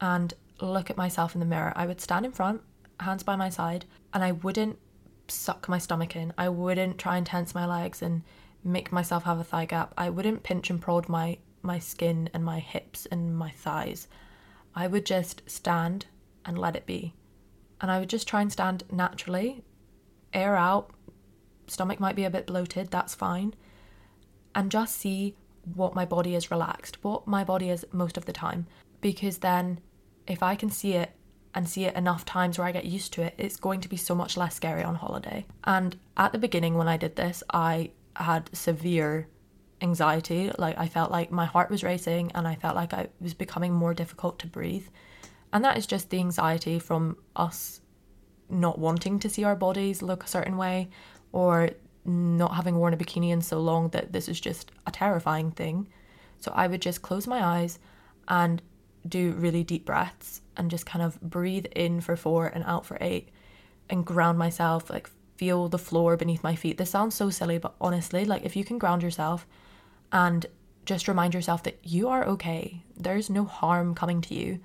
and 0.00 0.34
look 0.60 0.90
at 0.90 0.96
myself 0.96 1.34
in 1.34 1.40
the 1.40 1.46
mirror. 1.46 1.72
I 1.74 1.86
would 1.86 2.00
stand 2.00 2.24
in 2.24 2.32
front, 2.32 2.62
hands 3.00 3.22
by 3.22 3.36
my 3.36 3.48
side, 3.48 3.84
and 4.12 4.22
I 4.22 4.32
wouldn't 4.32 4.78
suck 5.28 5.68
my 5.68 5.78
stomach 5.78 6.16
in. 6.16 6.32
I 6.38 6.48
wouldn't 6.48 6.98
try 6.98 7.16
and 7.16 7.26
tense 7.26 7.54
my 7.54 7.66
legs 7.66 8.02
and 8.02 8.22
make 8.62 8.92
myself 8.92 9.24
have 9.24 9.38
a 9.38 9.44
thigh 9.44 9.66
gap. 9.66 9.92
I 9.98 10.10
wouldn't 10.10 10.42
pinch 10.42 10.70
and 10.70 10.80
prod 10.80 11.08
my 11.08 11.38
my 11.64 11.78
skin 11.78 12.28
and 12.32 12.44
my 12.44 12.58
hips 12.58 13.06
and 13.06 13.36
my 13.36 13.50
thighs. 13.50 14.08
I 14.74 14.86
would 14.86 15.06
just 15.06 15.42
stand 15.46 16.06
and 16.44 16.58
let 16.58 16.76
it 16.76 16.86
be. 16.86 17.14
And 17.80 17.90
I 17.90 17.98
would 17.98 18.08
just 18.08 18.28
try 18.28 18.42
and 18.42 18.52
stand 18.52 18.84
naturally, 18.90 19.62
air 20.32 20.56
out, 20.56 20.90
stomach 21.66 22.00
might 22.00 22.16
be 22.16 22.24
a 22.24 22.30
bit 22.30 22.46
bloated, 22.46 22.90
that's 22.90 23.14
fine. 23.14 23.54
And 24.54 24.70
just 24.70 24.96
see 24.96 25.34
what 25.74 25.94
my 25.94 26.04
body 26.04 26.34
is 26.34 26.50
relaxed, 26.50 27.02
what 27.02 27.26
my 27.26 27.44
body 27.44 27.70
is 27.70 27.86
most 27.92 28.16
of 28.16 28.26
the 28.26 28.32
time. 28.32 28.66
Because 29.00 29.38
then, 29.38 29.80
if 30.26 30.42
I 30.42 30.54
can 30.54 30.70
see 30.70 30.92
it 30.94 31.10
and 31.54 31.68
see 31.68 31.84
it 31.84 31.94
enough 31.94 32.24
times 32.24 32.58
where 32.58 32.66
I 32.66 32.72
get 32.72 32.84
used 32.84 33.12
to 33.14 33.22
it, 33.22 33.34
it's 33.38 33.56
going 33.56 33.80
to 33.80 33.88
be 33.88 33.96
so 33.96 34.14
much 34.14 34.36
less 34.36 34.54
scary 34.54 34.82
on 34.82 34.96
holiday. 34.96 35.46
And 35.64 35.96
at 36.16 36.32
the 36.32 36.38
beginning, 36.38 36.74
when 36.74 36.88
I 36.88 36.96
did 36.96 37.16
this, 37.16 37.42
I 37.50 37.90
had 38.16 38.54
severe 38.54 39.28
anxiety. 39.84 40.50
Like, 40.58 40.76
I 40.76 40.88
felt 40.88 41.10
like 41.12 41.30
my 41.30 41.44
heart 41.44 41.70
was 41.70 41.84
racing 41.84 42.32
and 42.34 42.48
I 42.48 42.56
felt 42.56 42.74
like 42.74 42.92
I 42.92 43.06
was 43.20 43.34
becoming 43.34 43.72
more 43.72 43.94
difficult 43.94 44.40
to 44.40 44.48
breathe. 44.48 44.86
And 45.52 45.64
that 45.64 45.78
is 45.78 45.86
just 45.86 46.10
the 46.10 46.18
anxiety 46.18 46.80
from 46.80 47.16
us 47.36 47.80
not 48.50 48.78
wanting 48.78 49.20
to 49.20 49.30
see 49.30 49.44
our 49.44 49.54
bodies 49.54 50.02
look 50.02 50.24
a 50.24 50.28
certain 50.28 50.56
way 50.56 50.88
or 51.32 51.70
not 52.04 52.54
having 52.54 52.76
worn 52.76 52.92
a 52.92 52.96
bikini 52.96 53.30
in 53.30 53.40
so 53.40 53.60
long 53.60 53.88
that 53.90 54.12
this 54.12 54.28
is 54.28 54.40
just 54.40 54.72
a 54.86 54.90
terrifying 54.90 55.50
thing. 55.52 55.88
So 56.40 56.52
I 56.54 56.66
would 56.66 56.82
just 56.82 57.02
close 57.02 57.26
my 57.26 57.42
eyes 57.42 57.78
and 58.28 58.60
do 59.08 59.32
really 59.32 59.64
deep 59.64 59.86
breaths 59.86 60.42
and 60.56 60.70
just 60.70 60.86
kind 60.86 61.04
of 61.04 61.20
breathe 61.20 61.66
in 61.76 62.00
for 62.00 62.16
four 62.16 62.46
and 62.46 62.64
out 62.66 62.84
for 62.84 62.98
eight 63.00 63.28
and 63.88 64.04
ground 64.04 64.38
myself, 64.38 64.90
like 64.90 65.10
feel 65.36 65.68
the 65.68 65.78
floor 65.78 66.16
beneath 66.16 66.42
my 66.42 66.54
feet. 66.54 66.78
This 66.78 66.90
sounds 66.90 67.14
so 67.14 67.30
silly, 67.30 67.58
but 67.58 67.74
honestly, 67.80 68.24
like 68.24 68.44
if 68.44 68.56
you 68.56 68.64
can 68.64 68.78
ground 68.78 69.02
yourself 69.02 69.46
and 70.14 70.46
just 70.86 71.08
remind 71.08 71.34
yourself 71.34 71.64
that 71.64 71.78
you 71.82 72.08
are 72.08 72.24
okay, 72.24 72.82
there's 72.96 73.28
no 73.28 73.44
harm 73.44 73.94
coming 73.94 74.20
to 74.22 74.34
you. 74.34 74.60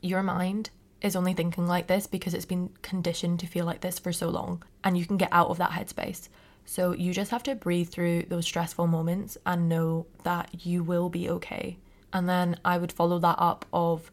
Your 0.00 0.22
mind 0.22 0.70
is 1.02 1.16
only 1.16 1.34
thinking 1.34 1.66
like 1.66 1.88
this 1.88 2.06
because 2.06 2.32
it's 2.32 2.44
been 2.44 2.70
conditioned 2.82 3.40
to 3.40 3.46
feel 3.46 3.66
like 3.66 3.80
this 3.80 3.98
for 3.98 4.12
so 4.12 4.28
long 4.28 4.62
and 4.84 4.96
you 4.96 5.04
can 5.04 5.16
get 5.16 5.28
out 5.32 5.48
of 5.48 5.58
that 5.58 5.72
headspace. 5.72 6.28
So 6.64 6.92
you 6.92 7.12
just 7.12 7.32
have 7.32 7.42
to 7.44 7.56
breathe 7.56 7.88
through 7.88 8.26
those 8.28 8.46
stressful 8.46 8.86
moments 8.86 9.36
and 9.44 9.68
know 9.68 10.06
that 10.22 10.64
you 10.64 10.84
will 10.84 11.08
be 11.08 11.28
okay. 11.28 11.78
And 12.12 12.28
then 12.28 12.56
I 12.64 12.78
would 12.78 12.92
follow 12.92 13.18
that 13.18 13.36
up 13.38 13.66
of 13.72 14.12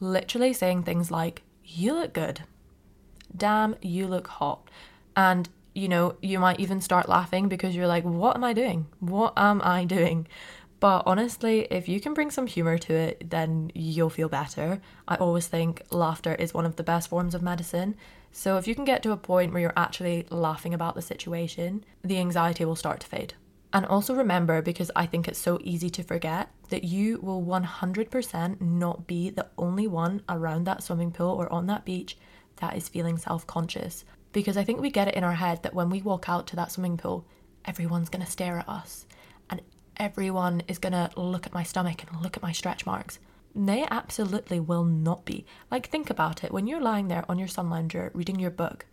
literally 0.00 0.54
saying 0.54 0.84
things 0.84 1.10
like, 1.10 1.42
You 1.62 1.92
look 1.92 2.14
good. 2.14 2.40
Damn, 3.36 3.76
you 3.82 4.06
look 4.06 4.28
hot. 4.28 4.70
And 5.14 5.50
you 5.74 5.88
know, 5.88 6.16
you 6.20 6.38
might 6.38 6.60
even 6.60 6.80
start 6.80 7.08
laughing 7.08 7.48
because 7.48 7.74
you're 7.74 7.86
like, 7.86 8.04
What 8.04 8.36
am 8.36 8.44
I 8.44 8.52
doing? 8.52 8.86
What 9.00 9.32
am 9.36 9.60
I 9.62 9.84
doing? 9.84 10.28
But 10.82 11.04
honestly, 11.06 11.68
if 11.70 11.88
you 11.88 12.00
can 12.00 12.12
bring 12.12 12.32
some 12.32 12.48
humor 12.48 12.76
to 12.76 12.92
it, 12.92 13.30
then 13.30 13.70
you'll 13.72 14.10
feel 14.10 14.28
better. 14.28 14.80
I 15.06 15.14
always 15.14 15.46
think 15.46 15.80
laughter 15.90 16.34
is 16.34 16.52
one 16.52 16.66
of 16.66 16.74
the 16.74 16.82
best 16.82 17.08
forms 17.08 17.36
of 17.36 17.42
medicine. 17.42 17.94
So 18.32 18.56
if 18.56 18.66
you 18.66 18.74
can 18.74 18.84
get 18.84 19.00
to 19.04 19.12
a 19.12 19.16
point 19.16 19.52
where 19.52 19.62
you're 19.62 19.72
actually 19.76 20.26
laughing 20.28 20.74
about 20.74 20.96
the 20.96 21.00
situation, 21.02 21.84
the 22.02 22.18
anxiety 22.18 22.64
will 22.64 22.74
start 22.74 22.98
to 22.98 23.06
fade. 23.06 23.34
And 23.72 23.86
also 23.86 24.12
remember, 24.12 24.60
because 24.60 24.90
I 24.96 25.06
think 25.06 25.28
it's 25.28 25.38
so 25.38 25.60
easy 25.62 25.88
to 25.90 26.02
forget, 26.02 26.50
that 26.70 26.82
you 26.82 27.20
will 27.22 27.44
100% 27.44 28.60
not 28.60 29.06
be 29.06 29.30
the 29.30 29.46
only 29.56 29.86
one 29.86 30.22
around 30.28 30.64
that 30.64 30.82
swimming 30.82 31.12
pool 31.12 31.30
or 31.30 31.50
on 31.52 31.66
that 31.68 31.84
beach 31.84 32.18
that 32.56 32.76
is 32.76 32.88
feeling 32.88 33.18
self 33.18 33.46
conscious. 33.46 34.04
Because 34.32 34.56
I 34.56 34.64
think 34.64 34.80
we 34.80 34.90
get 34.90 35.08
it 35.08 35.14
in 35.14 35.24
our 35.24 35.34
head 35.34 35.62
that 35.62 35.74
when 35.74 35.90
we 35.90 36.02
walk 36.02 36.28
out 36.28 36.46
to 36.48 36.56
that 36.56 36.72
swimming 36.72 36.96
pool, 36.96 37.26
everyone's 37.64 38.08
gonna 38.08 38.26
stare 38.26 38.58
at 38.58 38.68
us 38.68 39.06
and 39.50 39.60
everyone 39.96 40.62
is 40.68 40.78
going 40.78 40.92
to 40.92 41.10
look 41.16 41.46
at 41.46 41.54
my 41.54 41.62
stomach 41.62 42.02
and 42.02 42.22
look 42.22 42.36
at 42.36 42.42
my 42.42 42.52
stretch 42.52 42.86
marks. 42.86 43.18
They 43.54 43.86
absolutely 43.90 44.58
will 44.60 44.84
not 44.84 45.24
be. 45.24 45.44
Like, 45.70 45.86
think 45.86 46.08
about 46.08 46.42
it 46.42 46.52
when 46.52 46.66
you're 46.66 46.80
lying 46.80 47.08
there 47.08 47.24
on 47.28 47.38
your 47.38 47.48
sun 47.48 47.68
lounger 47.68 48.10
reading 48.14 48.38
your 48.38 48.50
book, 48.50 48.86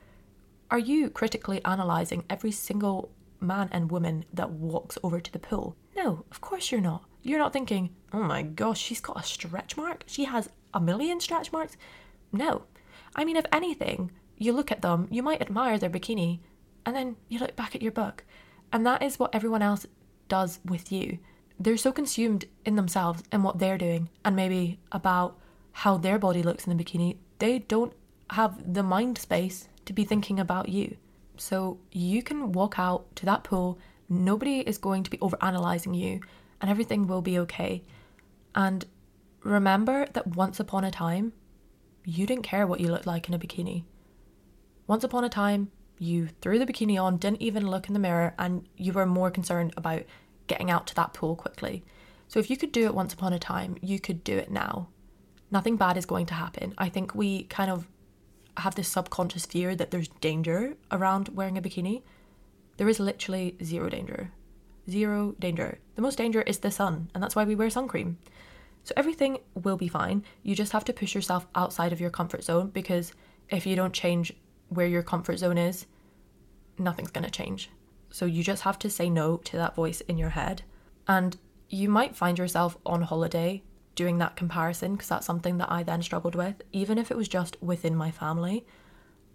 are 0.69 0.79
you 0.79 1.09
critically 1.09 1.61
analysing 1.65 2.25
every 2.29 2.51
single 2.51 3.09
man 3.39 3.69
and 3.71 3.89
woman 3.89 4.25
that 4.33 4.51
walks 4.51 4.97
over 5.01 5.19
to 5.19 5.31
the 5.31 5.39
pool? 5.39 5.75
No, 5.95 6.25
of 6.29 6.41
course 6.41 6.71
you're 6.71 6.81
not. 6.81 7.05
You're 7.23 7.39
not 7.39 7.53
thinking, 7.53 7.95
oh 8.13 8.23
my 8.23 8.43
gosh, 8.43 8.79
she's 8.79 9.01
got 9.01 9.19
a 9.19 9.23
stretch 9.23 9.77
mark? 9.77 10.03
She 10.05 10.25
has 10.25 10.49
a 10.73 10.79
million 10.79 11.19
stretch 11.19 11.51
marks? 11.51 11.77
No. 12.31 12.65
I 13.15 13.25
mean, 13.25 13.37
if 13.37 13.45
anything, 13.51 14.11
you 14.39 14.53
look 14.53 14.71
at 14.71 14.81
them, 14.81 15.07
you 15.11 15.21
might 15.21 15.41
admire 15.41 15.77
their 15.77 15.89
bikini, 15.89 16.39
and 16.85 16.95
then 16.95 17.17
you 17.27 17.37
look 17.37 17.55
back 17.55 17.75
at 17.75 17.81
your 17.81 17.91
book. 17.91 18.23
And 18.73 18.85
that 18.85 19.03
is 19.03 19.19
what 19.19 19.35
everyone 19.35 19.61
else 19.61 19.85
does 20.27 20.59
with 20.65 20.91
you. 20.91 21.19
They're 21.59 21.77
so 21.77 21.91
consumed 21.91 22.45
in 22.65 22.75
themselves 22.75 23.21
and 23.31 23.43
what 23.43 23.59
they're 23.59 23.77
doing, 23.77 24.09
and 24.23 24.35
maybe 24.35 24.79
about 24.91 25.37
how 25.73 25.97
their 25.97 26.17
body 26.17 26.41
looks 26.41 26.65
in 26.65 26.75
the 26.75 26.83
bikini, 26.83 27.17
they 27.39 27.59
don't 27.59 27.93
have 28.31 28.73
the 28.73 28.83
mind 28.83 29.17
space 29.17 29.67
to 29.85 29.93
be 29.93 30.05
thinking 30.05 30.39
about 30.39 30.69
you. 30.69 30.95
So 31.37 31.79
you 31.91 32.23
can 32.23 32.51
walk 32.51 32.79
out 32.79 33.15
to 33.17 33.25
that 33.25 33.43
pool, 33.43 33.77
nobody 34.07 34.59
is 34.59 34.77
going 34.77 35.03
to 35.03 35.09
be 35.09 35.19
over 35.19 35.37
analyzing 35.41 35.93
you, 35.93 36.21
and 36.61 36.69
everything 36.69 37.07
will 37.07 37.21
be 37.21 37.39
okay. 37.39 37.83
And 38.55 38.85
remember 39.43 40.07
that 40.13 40.27
once 40.27 40.59
upon 40.59 40.83
a 40.83 40.91
time, 40.91 41.33
you 42.05 42.25
didn't 42.25 42.43
care 42.43 42.65
what 42.65 42.79
you 42.79 42.89
looked 42.89 43.07
like 43.07 43.27
in 43.27 43.33
a 43.33 43.39
bikini. 43.39 43.83
Once 44.89 45.03
upon 45.03 45.23
a 45.23 45.29
time, 45.29 45.69
you 45.99 46.27
threw 46.41 46.57
the 46.57 46.65
bikini 46.65 46.99
on, 46.99 47.15
didn't 47.17 47.43
even 47.43 47.67
look 47.67 47.87
in 47.87 47.93
the 47.93 47.99
mirror, 47.99 48.33
and 48.39 48.67
you 48.75 48.91
were 48.91 49.05
more 49.05 49.29
concerned 49.29 49.71
about 49.77 50.01
getting 50.47 50.71
out 50.71 50.87
to 50.87 50.95
that 50.95 51.13
pool 51.13 51.35
quickly. 51.35 51.83
So 52.27 52.39
if 52.39 52.49
you 52.49 52.57
could 52.57 52.71
do 52.71 52.85
it 52.85 52.95
once 52.95 53.13
upon 53.13 53.31
a 53.31 53.37
time, 53.37 53.77
you 53.81 53.99
could 53.99 54.23
do 54.23 54.35
it 54.35 54.49
now. 54.49 54.87
Nothing 55.51 55.77
bad 55.77 55.95
is 55.95 56.07
going 56.07 56.25
to 56.25 56.33
happen. 56.33 56.73
I 56.79 56.89
think 56.89 57.13
we 57.13 57.43
kind 57.43 57.69
of 57.69 57.87
have 58.57 58.73
this 58.73 58.87
subconscious 58.87 59.45
fear 59.45 59.75
that 59.75 59.91
there's 59.91 60.07
danger 60.21 60.73
around 60.89 61.29
wearing 61.35 61.59
a 61.59 61.61
bikini. 61.61 62.01
There 62.77 62.89
is 62.89 62.99
literally 62.99 63.57
zero 63.63 63.89
danger. 63.89 64.31
Zero 64.89 65.35
danger. 65.37 65.77
The 65.93 66.01
most 66.01 66.17
danger 66.17 66.41
is 66.41 66.57
the 66.57 66.71
sun, 66.71 67.11
and 67.13 67.21
that's 67.21 67.35
why 67.35 67.43
we 67.43 67.53
wear 67.53 67.69
sun 67.69 67.87
cream. 67.87 68.17
So 68.85 68.93
everything 68.97 69.37
will 69.53 69.77
be 69.77 69.87
fine. 69.87 70.23
You 70.41 70.55
just 70.55 70.71
have 70.71 70.85
to 70.85 70.93
push 70.93 71.13
yourself 71.13 71.45
outside 71.53 71.93
of 71.93 72.01
your 72.01 72.09
comfort 72.09 72.43
zone 72.43 72.71
because 72.71 73.13
if 73.51 73.67
you 73.67 73.75
don't 73.75 73.93
change 73.93 74.33
where 74.69 74.87
your 74.87 75.03
comfort 75.03 75.37
zone 75.37 75.57
is, 75.57 75.85
nothing's 76.77 77.11
going 77.11 77.25
to 77.25 77.31
change. 77.31 77.69
So 78.09 78.25
you 78.25 78.43
just 78.43 78.63
have 78.63 78.79
to 78.79 78.89
say 78.89 79.09
no 79.09 79.37
to 79.37 79.57
that 79.57 79.75
voice 79.75 80.01
in 80.01 80.17
your 80.17 80.29
head. 80.29 80.63
And 81.07 81.37
you 81.69 81.89
might 81.89 82.15
find 82.15 82.37
yourself 82.37 82.77
on 82.85 83.03
holiday 83.03 83.63
doing 83.95 84.17
that 84.19 84.35
comparison 84.35 84.93
because 84.93 85.09
that's 85.09 85.25
something 85.25 85.57
that 85.57 85.71
I 85.71 85.83
then 85.83 86.01
struggled 86.01 86.35
with. 86.35 86.61
Even 86.71 86.97
if 86.97 87.11
it 87.11 87.17
was 87.17 87.27
just 87.27 87.61
within 87.61 87.95
my 87.95 88.11
family, 88.11 88.65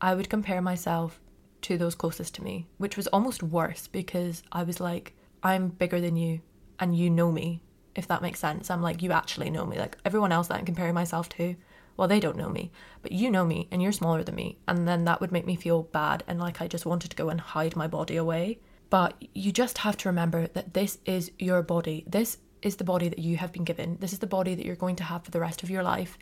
I 0.01 0.15
would 0.15 0.31
compare 0.31 0.63
myself 0.63 1.21
to 1.63 1.79
those 1.79 1.95
closest 1.95 2.35
to 2.37 2.45
me, 2.45 2.67
which 2.79 2.97
was 2.97 3.07
almost 3.09 3.43
worse 3.43 3.87
because 3.87 4.43
I 4.53 4.63
was 4.63 4.81
like, 4.81 5.15
I'm 5.43 5.69
bigger 5.69 6.01
than 6.01 6.17
you 6.17 6.41
and 6.81 6.97
you 6.97 7.11
know 7.11 7.31
me, 7.31 7.63
if 7.95 8.09
that 8.09 8.23
makes 8.23 8.41
sense. 8.41 8.71
I'm 8.71 8.83
like, 8.83 9.03
you 9.03 9.13
actually 9.13 9.51
know 9.51 9.67
me. 9.67 9.79
Like 9.79 9.97
everyone 10.05 10.33
else 10.33 10.49
that 10.49 10.59
I'm 10.59 10.65
comparing 10.65 10.95
myself 10.95 11.29
to, 11.31 11.55
well, 11.97 12.09
they 12.09 12.21
don't 12.21 12.37
know 12.37 12.49
me, 12.49 12.71
but 13.03 13.13
you 13.13 13.31
know 13.31 13.45
me 13.45 13.69
and 13.71 13.83
you're 13.83 13.93
smaller 13.93 14.23
than 14.25 14.35
me. 14.35 14.59
And 14.67 14.87
then 14.89 15.05
that 15.05 15.21
would 15.21 15.33
make 15.33 15.47
me 15.47 15.57
feel 15.57 15.83
bad 15.83 16.25
and 16.27 16.39
like 16.41 16.61
I 16.61 16.67
just 16.69 16.87
wanted 16.87 17.11
to 17.11 17.17
go 17.17 17.29
and 17.29 17.41
hide 17.41 17.77
my 17.77 17.87
body 17.87 18.17
away. 18.17 18.59
But 18.91 19.15
you 19.35 19.53
just 19.53 19.79
have 19.79 19.97
to 19.99 20.09
remember 20.09 20.47
that 20.49 20.75
this 20.75 20.99
is 21.05 21.31
your 21.39 21.63
body. 21.63 22.05
This 22.07 22.39
is 22.63 22.77
the 22.77 22.85
body 22.85 23.09
that 23.09 23.19
you 23.19 23.37
have 23.37 23.53
been 23.53 23.65
given. 23.65 23.97
This 24.01 24.13
is 24.13 24.19
the 24.19 24.27
body 24.27 24.55
that 24.55 24.65
you're 24.65 24.77
going 24.77 24.97
to 24.97 25.05
have 25.05 25.25
for 25.25 25.31
the 25.31 25.41
rest 25.41 25.63
of 25.63 25.71
your 25.71 25.83
life. 25.83 26.19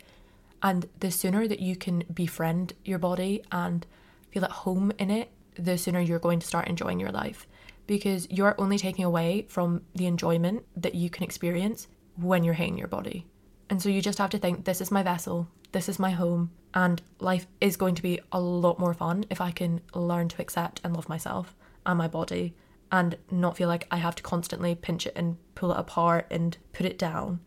And 0.61 0.87
the 0.99 1.11
sooner 1.11 1.47
that 1.47 1.59
you 1.59 1.75
can 1.75 2.03
befriend 2.13 2.73
your 2.85 2.99
body 2.99 3.43
and 3.51 3.85
feel 4.31 4.45
at 4.45 4.51
home 4.51 4.91
in 4.97 5.11
it, 5.11 5.29
the 5.55 5.77
sooner 5.77 5.99
you're 5.99 6.19
going 6.19 6.39
to 6.39 6.47
start 6.47 6.67
enjoying 6.67 6.99
your 6.99 7.11
life. 7.11 7.47
because 7.87 8.27
you're 8.29 8.55
only 8.57 8.77
taking 8.77 9.05
away 9.05 9.45
from 9.49 9.81
the 9.95 10.05
enjoyment 10.05 10.63
that 10.75 10.95
you 10.95 11.09
can 11.09 11.23
experience 11.23 11.87
when 12.15 12.43
you're 12.43 12.53
hating 12.53 12.77
your 12.77 12.87
body. 12.87 13.27
And 13.73 13.81
so 13.81 13.89
you 13.89 14.03
just 14.03 14.19
have 14.19 14.29
to 14.29 14.37
think 14.37 14.65
this 14.65 14.81
is 14.81 14.91
my 14.91 15.01
vessel, 15.01 15.47
this 15.71 15.89
is 15.89 15.97
my 15.97 16.11
home, 16.11 16.51
and 16.75 17.01
life 17.19 17.47
is 17.59 17.75
going 17.75 17.95
to 17.95 18.03
be 18.03 18.19
a 18.31 18.39
lot 18.39 18.77
more 18.77 18.93
fun 18.93 19.25
if 19.31 19.41
I 19.41 19.49
can 19.49 19.81
learn 19.95 20.29
to 20.29 20.41
accept 20.43 20.79
and 20.83 20.95
love 20.95 21.09
myself 21.09 21.55
and 21.83 21.97
my 21.97 22.07
body 22.07 22.53
and 22.91 23.17
not 23.31 23.57
feel 23.57 23.67
like 23.67 23.87
I 23.89 23.97
have 23.97 24.13
to 24.13 24.21
constantly 24.21 24.75
pinch 24.75 25.07
it 25.07 25.13
and 25.15 25.37
pull 25.55 25.71
it 25.71 25.79
apart 25.79 26.27
and 26.29 26.55
put 26.71 26.85
it 26.85 26.99
down. 26.99 27.39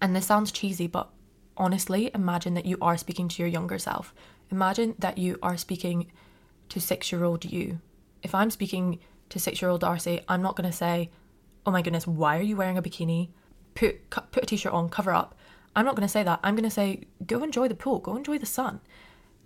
And 0.00 0.16
this 0.16 0.24
sounds 0.24 0.52
cheesy, 0.52 0.86
but 0.86 1.10
honestly, 1.58 2.10
imagine 2.14 2.54
that 2.54 2.64
you 2.64 2.78
are 2.80 2.96
speaking 2.96 3.28
to 3.28 3.42
your 3.42 3.50
younger 3.50 3.78
self. 3.78 4.14
Imagine 4.50 4.94
that 4.98 5.18
you 5.18 5.38
are 5.42 5.58
speaking 5.58 6.10
to 6.70 6.80
six 6.80 7.12
year 7.12 7.24
old 7.24 7.44
you. 7.44 7.78
If 8.22 8.34
I'm 8.34 8.50
speaking 8.50 9.00
to 9.28 9.38
six 9.38 9.60
year 9.60 9.70
old 9.70 9.82
Darcy, 9.82 10.22
I'm 10.28 10.40
not 10.40 10.56
going 10.56 10.70
to 10.70 10.74
say, 10.74 11.10
oh 11.66 11.70
my 11.70 11.82
goodness, 11.82 12.06
why 12.06 12.38
are 12.38 12.42
you 12.42 12.56
wearing 12.56 12.78
a 12.78 12.82
bikini? 12.82 13.28
Put, 13.74 14.08
put 14.08 14.44
a 14.44 14.46
t 14.46 14.56
shirt 14.56 14.72
on, 14.72 14.88
cover 14.88 15.12
up. 15.12 15.34
I'm 15.76 15.84
not 15.84 15.96
going 15.96 16.06
to 16.06 16.12
say 16.12 16.22
that. 16.22 16.40
I'm 16.42 16.54
going 16.54 16.68
to 16.68 16.70
say, 16.70 17.04
go 17.26 17.42
enjoy 17.42 17.68
the 17.68 17.74
pool, 17.74 17.98
go 17.98 18.16
enjoy 18.16 18.38
the 18.38 18.46
sun. 18.46 18.80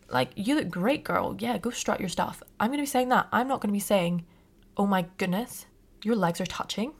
Like, 0.08 0.30
you 0.34 0.54
look 0.54 0.70
great, 0.70 1.04
girl. 1.04 1.36
Yeah, 1.38 1.58
go 1.58 1.70
strut 1.70 2.00
your 2.00 2.08
stuff. 2.08 2.42
I'm 2.60 2.68
going 2.68 2.78
to 2.78 2.82
be 2.82 2.86
saying 2.86 3.08
that. 3.10 3.28
I'm 3.32 3.48
not 3.48 3.60
going 3.60 3.70
to 3.70 3.76
be 3.76 3.80
saying, 3.80 4.24
oh 4.76 4.86
my 4.86 5.06
goodness, 5.18 5.66
your 6.02 6.16
legs 6.16 6.40
are 6.40 6.46
touching, 6.46 6.94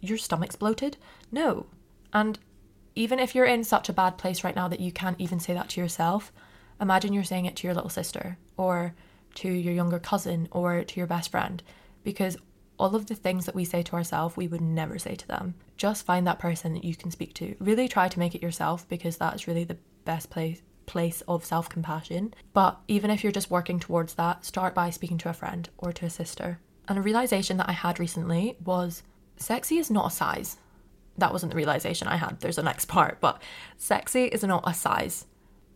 your 0.00 0.18
stomach's 0.18 0.56
bloated. 0.56 0.96
No. 1.30 1.66
And 2.12 2.38
even 2.94 3.18
if 3.18 3.34
you're 3.34 3.44
in 3.44 3.64
such 3.64 3.88
a 3.88 3.92
bad 3.94 4.18
place 4.18 4.44
right 4.44 4.54
now 4.54 4.68
that 4.68 4.80
you 4.80 4.92
can't 4.92 5.20
even 5.20 5.40
say 5.40 5.54
that 5.54 5.68
to 5.70 5.80
yourself, 5.80 6.32
imagine 6.80 7.12
you're 7.12 7.24
saying 7.24 7.46
it 7.46 7.56
to 7.56 7.66
your 7.66 7.74
little 7.74 7.90
sister 7.90 8.38
or 8.56 8.94
to 9.36 9.48
your 9.48 9.74
younger 9.74 9.98
cousin 9.98 10.48
or 10.52 10.84
to 10.84 11.00
your 11.00 11.06
best 11.06 11.30
friend 11.30 11.62
because 12.04 12.36
all 12.78 12.94
of 12.94 13.06
the 13.06 13.14
things 13.14 13.46
that 13.46 13.54
we 13.54 13.64
say 13.64 13.82
to 13.82 13.94
ourselves, 13.94 14.36
we 14.36 14.48
would 14.48 14.60
never 14.60 14.98
say 14.98 15.14
to 15.14 15.26
them. 15.26 15.54
Just 15.76 16.06
find 16.06 16.26
that 16.26 16.38
person 16.38 16.74
that 16.74 16.84
you 16.84 16.94
can 16.94 17.10
speak 17.10 17.34
to. 17.34 17.56
Really 17.58 17.88
try 17.88 18.08
to 18.08 18.18
make 18.18 18.34
it 18.34 18.42
yourself 18.42 18.88
because 18.88 19.16
that's 19.16 19.48
really 19.48 19.64
the 19.64 19.78
best 20.04 20.30
place 20.30 20.62
place 20.86 21.22
of 21.26 21.44
self-compassion. 21.44 22.34
But 22.52 22.78
even 22.88 23.10
if 23.10 23.22
you're 23.22 23.32
just 23.32 23.50
working 23.50 23.80
towards 23.80 24.14
that, 24.14 24.44
start 24.44 24.74
by 24.74 24.90
speaking 24.90 25.18
to 25.18 25.30
a 25.30 25.32
friend 25.32 25.68
or 25.78 25.92
to 25.92 26.06
a 26.06 26.10
sister. 26.10 26.60
And 26.88 26.98
a 26.98 27.02
realization 27.02 27.56
that 27.56 27.68
I 27.68 27.72
had 27.72 27.98
recently 27.98 28.56
was 28.62 29.02
sexy 29.36 29.78
is 29.78 29.90
not 29.90 30.12
a 30.12 30.14
size. 30.14 30.58
That 31.16 31.32
wasn't 31.32 31.52
the 31.52 31.56
realization 31.56 32.08
I 32.08 32.16
had. 32.16 32.40
There's 32.40 32.58
a 32.58 32.62
next 32.62 32.86
part, 32.86 33.20
but 33.20 33.40
sexy 33.76 34.24
is 34.24 34.44
not 34.44 34.64
a 34.66 34.74
size. 34.74 35.26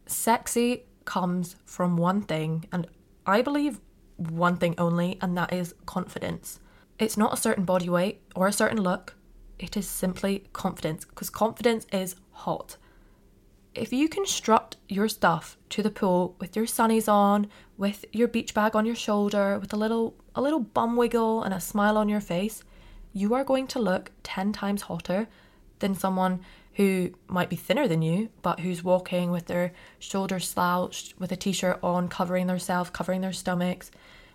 Sexy 0.06 0.84
comes 1.04 1.56
from 1.64 1.96
one 1.96 2.20
thing, 2.22 2.66
and 2.72 2.86
I 3.24 3.40
believe 3.40 3.80
one 4.16 4.56
thing 4.56 4.74
only, 4.78 5.18
and 5.22 5.36
that 5.38 5.52
is 5.52 5.74
confidence. 5.86 6.60
It's 6.98 7.16
not 7.16 7.32
a 7.32 7.40
certain 7.40 7.64
body 7.64 7.88
weight 7.88 8.20
or 8.34 8.46
a 8.46 8.52
certain 8.52 8.82
look, 8.82 9.14
it 9.58 9.76
is 9.76 9.88
simply 9.88 10.44
confidence, 10.52 11.04
because 11.04 11.30
confidence 11.30 11.86
is 11.92 12.16
hot. 12.32 12.76
If 13.74 13.92
you 13.92 14.08
can 14.08 14.26
strut 14.26 14.76
your 14.88 15.08
stuff 15.08 15.56
to 15.70 15.82
the 15.82 15.90
pool 15.90 16.34
with 16.40 16.56
your 16.56 16.66
sunnies 16.66 17.08
on, 17.08 17.48
with 17.76 18.04
your 18.12 18.28
beach 18.28 18.54
bag 18.54 18.74
on 18.74 18.86
your 18.86 18.96
shoulder, 18.96 19.58
with 19.58 19.72
a 19.72 19.76
little 19.76 20.16
a 20.34 20.42
little 20.42 20.60
bum 20.60 20.96
wiggle 20.96 21.42
and 21.42 21.52
a 21.52 21.60
smile 21.60 21.96
on 21.96 22.08
your 22.08 22.20
face, 22.20 22.64
you 23.12 23.34
are 23.34 23.44
going 23.44 23.66
to 23.68 23.78
look 23.78 24.10
10 24.22 24.52
times 24.52 24.82
hotter 24.82 25.28
than 25.80 25.94
someone 25.94 26.40
who 26.74 27.10
might 27.26 27.50
be 27.50 27.56
thinner 27.56 27.88
than 27.88 28.02
you, 28.02 28.28
but 28.42 28.60
who's 28.60 28.84
walking 28.84 29.32
with 29.32 29.46
their 29.46 29.72
shoulders 29.98 30.48
slouched, 30.48 31.14
with 31.18 31.32
a 31.32 31.36
t 31.36 31.52
shirt 31.52 31.78
on, 31.82 32.08
covering 32.08 32.46
themselves, 32.46 32.90
covering 32.90 33.20
their 33.20 33.32
stomachs, 33.32 33.90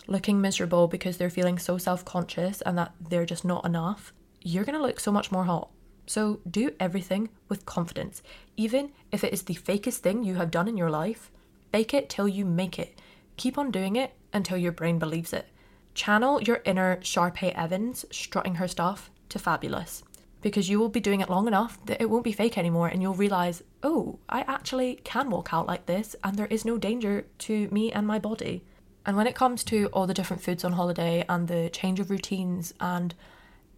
looking 0.07 0.41
miserable 0.41 0.88
because 0.88 1.17
they're 1.17 1.29
feeling 1.29 1.57
so 1.57 1.77
self 1.77 2.03
conscious 2.03 2.62
and 2.62 2.77
that 2.77 2.93
they're 2.99 3.25
just 3.25 3.45
not 3.45 3.65
enough, 3.65 4.13
you're 4.43 4.63
going 4.63 4.77
to 4.77 4.86
look 4.86 4.99
so 4.99 5.12
much 5.12 5.32
more 5.32 5.45
hot. 5.45 5.69
So 6.06 6.39
do 6.49 6.71
everything 6.79 7.29
with 7.49 7.65
confidence. 7.65 8.21
Even 8.58 8.91
if 9.12 9.23
it 9.23 9.34
is 9.34 9.43
the 9.43 9.56
fakest 9.56 9.97
thing 9.97 10.23
you 10.23 10.36
have 10.36 10.51
done 10.51 10.67
in 10.67 10.77
your 10.77 10.89
life, 10.89 11.32
fake 11.71 11.93
it 11.93 12.10
till 12.10 12.27
you 12.27 12.45
make 12.45 12.77
it. 12.77 12.99
Keep 13.38 13.58
on 13.58 13.71
doing 13.71 13.95
it 13.95 14.13
until 14.34 14.58
your 14.58 14.71
brain 14.71 14.99
believes 14.99 15.34
it. 15.34 15.47
Channel 15.93 16.41
your 16.41 16.62
inner 16.65 16.97
Sharpay 16.97 17.53
Evans 17.53 18.06
strutting 18.12 18.56
her 18.56 18.67
stuff 18.67 19.10
to 19.29 19.39
fabulous 19.39 20.03
because 20.41 20.69
you 20.69 20.77
will 20.77 20.89
be 20.89 20.99
doing 20.99 21.21
it 21.21 21.29
long 21.29 21.47
enough 21.47 21.79
that 21.86 22.01
it 22.01 22.10
won't 22.10 22.25
be 22.25 22.34
fake 22.34 22.58
anymore 22.58 22.88
and 22.88 23.01
you'll 23.01 23.13
realize, 23.13 23.63
oh, 23.82 24.19
I 24.27 24.41
actually 24.41 24.95
can 25.03 25.29
walk 25.29 25.53
out 25.53 25.67
like 25.67 25.86
this 25.86 26.15
and 26.23 26.38
there 26.38 26.47
is 26.47 26.65
no 26.65 26.77
danger 26.77 27.25
to 27.39 27.69
me 27.69 27.91
and 27.91 28.06
my 28.06 28.19
body. 28.19 28.65
And 29.06 29.15
when 29.15 29.27
it 29.27 29.36
comes 29.36 29.63
to 29.65 29.88
all 29.88 30.06
the 30.06 30.13
different 30.13 30.43
foods 30.43 30.63
on 30.63 30.73
holiday 30.73 31.25
and 31.29 31.47
the 31.47 31.69
change 31.69 31.99
of 31.99 32.10
routines 32.10 32.73
and 32.79 33.15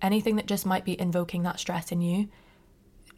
anything 0.06 0.36
that 0.38 0.46
just 0.46 0.66
might 0.66 0.86
be 0.86 1.00
invoking 1.00 1.44
that 1.44 1.60
stress 1.60 1.92
in 1.92 2.02
you, 2.02 2.30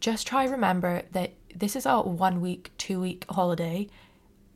just 0.00 0.26
try 0.26 0.44
remember 0.44 1.02
that 1.12 1.34
this 1.54 1.76
is 1.76 1.86
a 1.86 2.00
one 2.00 2.40
week, 2.40 2.70
two 2.78 3.00
week 3.00 3.24
holiday 3.30 3.88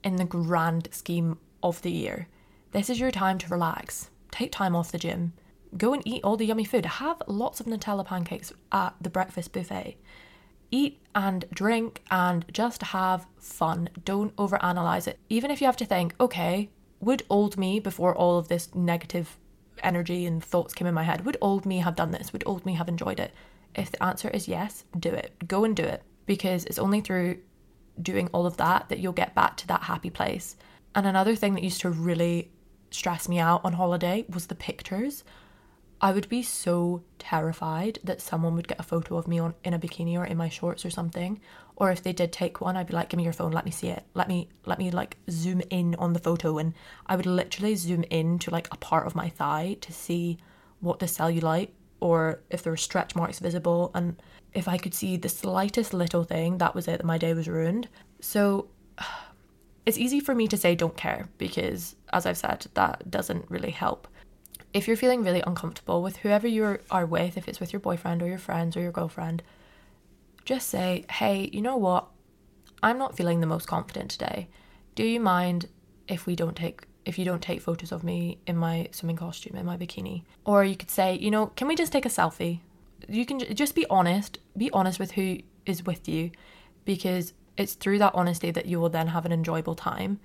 in 0.04 0.16
the 0.16 0.24
grand 0.24 0.88
scheme 0.92 1.38
of 1.62 1.82
the 1.82 1.90
year. 1.90 2.28
This 2.72 2.90
is 2.90 2.98
your 2.98 3.10
time 3.10 3.38
to 3.38 3.48
relax, 3.48 4.10
take 4.30 4.52
time 4.52 4.74
off 4.74 4.92
the 4.92 4.98
gym, 4.98 5.32
go 5.76 5.92
and 5.92 6.06
eat 6.06 6.22
all 6.24 6.36
the 6.36 6.46
yummy 6.46 6.64
food, 6.64 6.86
have 6.86 7.22
lots 7.26 7.60
of 7.60 7.66
Nutella 7.66 8.04
pancakes 8.04 8.52
at 8.70 8.94
the 9.00 9.10
breakfast 9.10 9.52
buffet. 9.52 9.96
Eat 10.70 11.00
and 11.14 11.44
drink 11.52 12.02
and 12.10 12.46
just 12.50 12.82
have 12.82 13.26
fun. 13.38 13.90
Don't 14.06 14.34
overanalyze 14.36 15.06
it. 15.06 15.18
Even 15.28 15.50
if 15.50 15.60
you 15.60 15.66
have 15.66 15.76
to 15.76 15.84
think, 15.84 16.14
okay, 16.18 16.70
would 16.98 17.24
old 17.28 17.58
me 17.58 17.78
before 17.78 18.14
all 18.14 18.38
of 18.38 18.48
this 18.48 18.74
negative 18.74 19.36
energy 19.82 20.26
and 20.26 20.42
thoughts 20.42 20.74
came 20.74 20.87
in 20.87 20.94
my 20.94 21.02
head, 21.02 21.24
would 21.24 21.37
old 21.40 21.66
me 21.66 21.78
have 21.78 21.96
done 21.96 22.11
this? 22.11 22.32
Would 22.32 22.44
old 22.46 22.64
me 22.66 22.74
have 22.74 22.88
enjoyed 22.88 23.20
it? 23.20 23.32
If 23.74 23.90
the 23.90 24.02
answer 24.02 24.28
is 24.28 24.48
yes, 24.48 24.85
do 24.98 25.11
it. 25.11 25.35
Go 25.46 25.64
and 25.64 25.74
do 25.74 25.82
it 25.85 26.02
because 26.26 26.64
it's 26.66 26.78
only 26.78 27.00
through 27.00 27.38
doing 28.00 28.28
all 28.32 28.46
of 28.46 28.56
that 28.56 28.88
that 28.88 28.98
you'll 28.98 29.12
get 29.12 29.35
back 29.35 29.56
to 29.58 29.66
that 29.68 29.82
happy 29.82 30.11
place. 30.11 30.56
And 30.94 31.06
another 31.06 31.35
thing 31.35 31.54
that 31.54 31.62
used 31.62 31.80
to 31.82 31.90
really 31.90 32.50
stress 32.90 33.28
me 33.28 33.38
out 33.38 33.64
on 33.64 33.72
holiday 33.72 34.24
was 34.28 34.46
the 34.46 34.54
pictures. 34.54 35.24
I 36.02 36.10
would 36.10 36.28
be 36.28 36.42
so 36.42 37.04
terrified 37.20 38.00
that 38.02 38.20
someone 38.20 38.56
would 38.56 38.66
get 38.66 38.80
a 38.80 38.82
photo 38.82 39.16
of 39.16 39.28
me 39.28 39.38
on 39.38 39.54
in 39.62 39.72
a 39.72 39.78
bikini 39.78 40.18
or 40.18 40.24
in 40.24 40.36
my 40.36 40.48
shorts 40.48 40.84
or 40.84 40.90
something. 40.90 41.40
Or 41.76 41.92
if 41.92 42.02
they 42.02 42.12
did 42.12 42.32
take 42.32 42.60
one, 42.60 42.76
I'd 42.76 42.88
be 42.88 42.92
like, 42.92 43.08
"Give 43.08 43.18
me 43.18 43.24
your 43.24 43.32
phone, 43.32 43.52
let 43.52 43.64
me 43.64 43.70
see 43.70 43.86
it. 43.88 44.04
Let 44.12 44.26
me 44.26 44.48
let 44.66 44.80
me 44.80 44.90
like 44.90 45.16
zoom 45.30 45.62
in 45.70 45.94
on 45.94 46.12
the 46.12 46.18
photo." 46.18 46.58
And 46.58 46.74
I 47.06 47.14
would 47.14 47.26
literally 47.26 47.76
zoom 47.76 48.04
in 48.10 48.40
to 48.40 48.50
like 48.50 48.68
a 48.72 48.76
part 48.76 49.06
of 49.06 49.14
my 49.14 49.28
thigh 49.28 49.76
to 49.80 49.92
see 49.92 50.38
what 50.80 50.98
the 50.98 51.06
cellulite 51.06 51.70
or 52.00 52.40
if 52.50 52.64
there 52.64 52.72
were 52.72 52.76
stretch 52.76 53.14
marks 53.14 53.38
visible. 53.38 53.92
And 53.94 54.20
if 54.54 54.66
I 54.66 54.78
could 54.78 54.94
see 54.94 55.16
the 55.16 55.28
slightest 55.28 55.94
little 55.94 56.24
thing, 56.24 56.58
that 56.58 56.74
was 56.74 56.88
it. 56.88 56.98
That 56.98 57.06
My 57.06 57.16
day 57.16 57.32
was 57.32 57.46
ruined. 57.46 57.88
So 58.20 58.66
it's 59.86 59.98
easy 59.98 60.18
for 60.18 60.34
me 60.34 60.48
to 60.48 60.56
say 60.56 60.74
don't 60.74 60.96
care 60.96 61.28
because, 61.38 61.94
as 62.12 62.26
I've 62.26 62.38
said, 62.38 62.66
that 62.74 63.08
doesn't 63.08 63.48
really 63.48 63.70
help 63.70 64.08
if 64.72 64.87
you're 64.87 64.96
feeling 64.96 65.22
really 65.22 65.42
uncomfortable 65.46 66.02
with 66.02 66.18
whoever 66.18 66.46
you 66.46 66.78
are 66.90 67.06
with, 67.06 67.37
if 67.37 67.48
it's 67.48 67.61
with 67.61 67.72
your 67.72 67.80
boyfriend 67.80 68.22
or 68.22 68.26
your 68.26 68.38
friends 68.38 68.76
or 68.76 68.80
your 68.80 68.92
girlfriend, 68.92 69.42
just 70.44 70.68
say, 70.68 71.04
hey, 71.11 71.50
you 71.52 71.61
know 71.61 71.76
what? 71.76 72.08
I'm 72.82 72.98
not 72.98 73.16
feeling 73.16 73.40
the 73.40 73.46
most 73.46 73.66
confident 73.66 74.11
today. 74.11 74.48
Do 74.94 75.04
you 75.04 75.20
mind 75.20 75.68
if 76.08 76.26
we 76.26 76.35
don't 76.35 76.56
take 76.56 76.87
if 77.04 77.18
you 77.18 77.24
don't 77.24 77.42
take 77.42 77.61
photos 77.61 77.90
of 77.90 78.04
me 78.04 78.38
in 78.46 78.56
my 78.56 78.88
swimming 78.92 79.16
costume 79.16 79.56
in 79.56 79.66
my 79.66 79.76
bikini? 79.76 80.22
Or 80.44 80.64
you 80.64 80.76
could 80.76 80.90
say, 80.90 81.16
you 81.16 81.30
know, 81.30 81.46
can 81.48 81.66
we 81.66 81.74
just 81.74 81.92
take 81.92 82.06
a 82.06 82.08
selfie? 82.08 82.61
You 83.08 83.26
can 83.26 83.40
just 83.40 83.74
be 83.74 83.87
honest. 83.90 84.38
Be 84.56 84.70
honest 84.70 85.00
with 85.00 85.12
who 85.12 85.38
is 85.66 85.85
with 85.85 86.08
you 86.08 86.30
because 86.85 87.32
it's 87.56 87.74
through 87.74 87.98
that 87.98 88.14
honesty 88.14 88.50
that 88.52 88.66
you 88.66 88.80
will 88.80 88.88
then 88.88 89.08
have 89.08 89.26
an 89.26 89.32
enjoyable 89.32 89.74
time. 89.74 90.20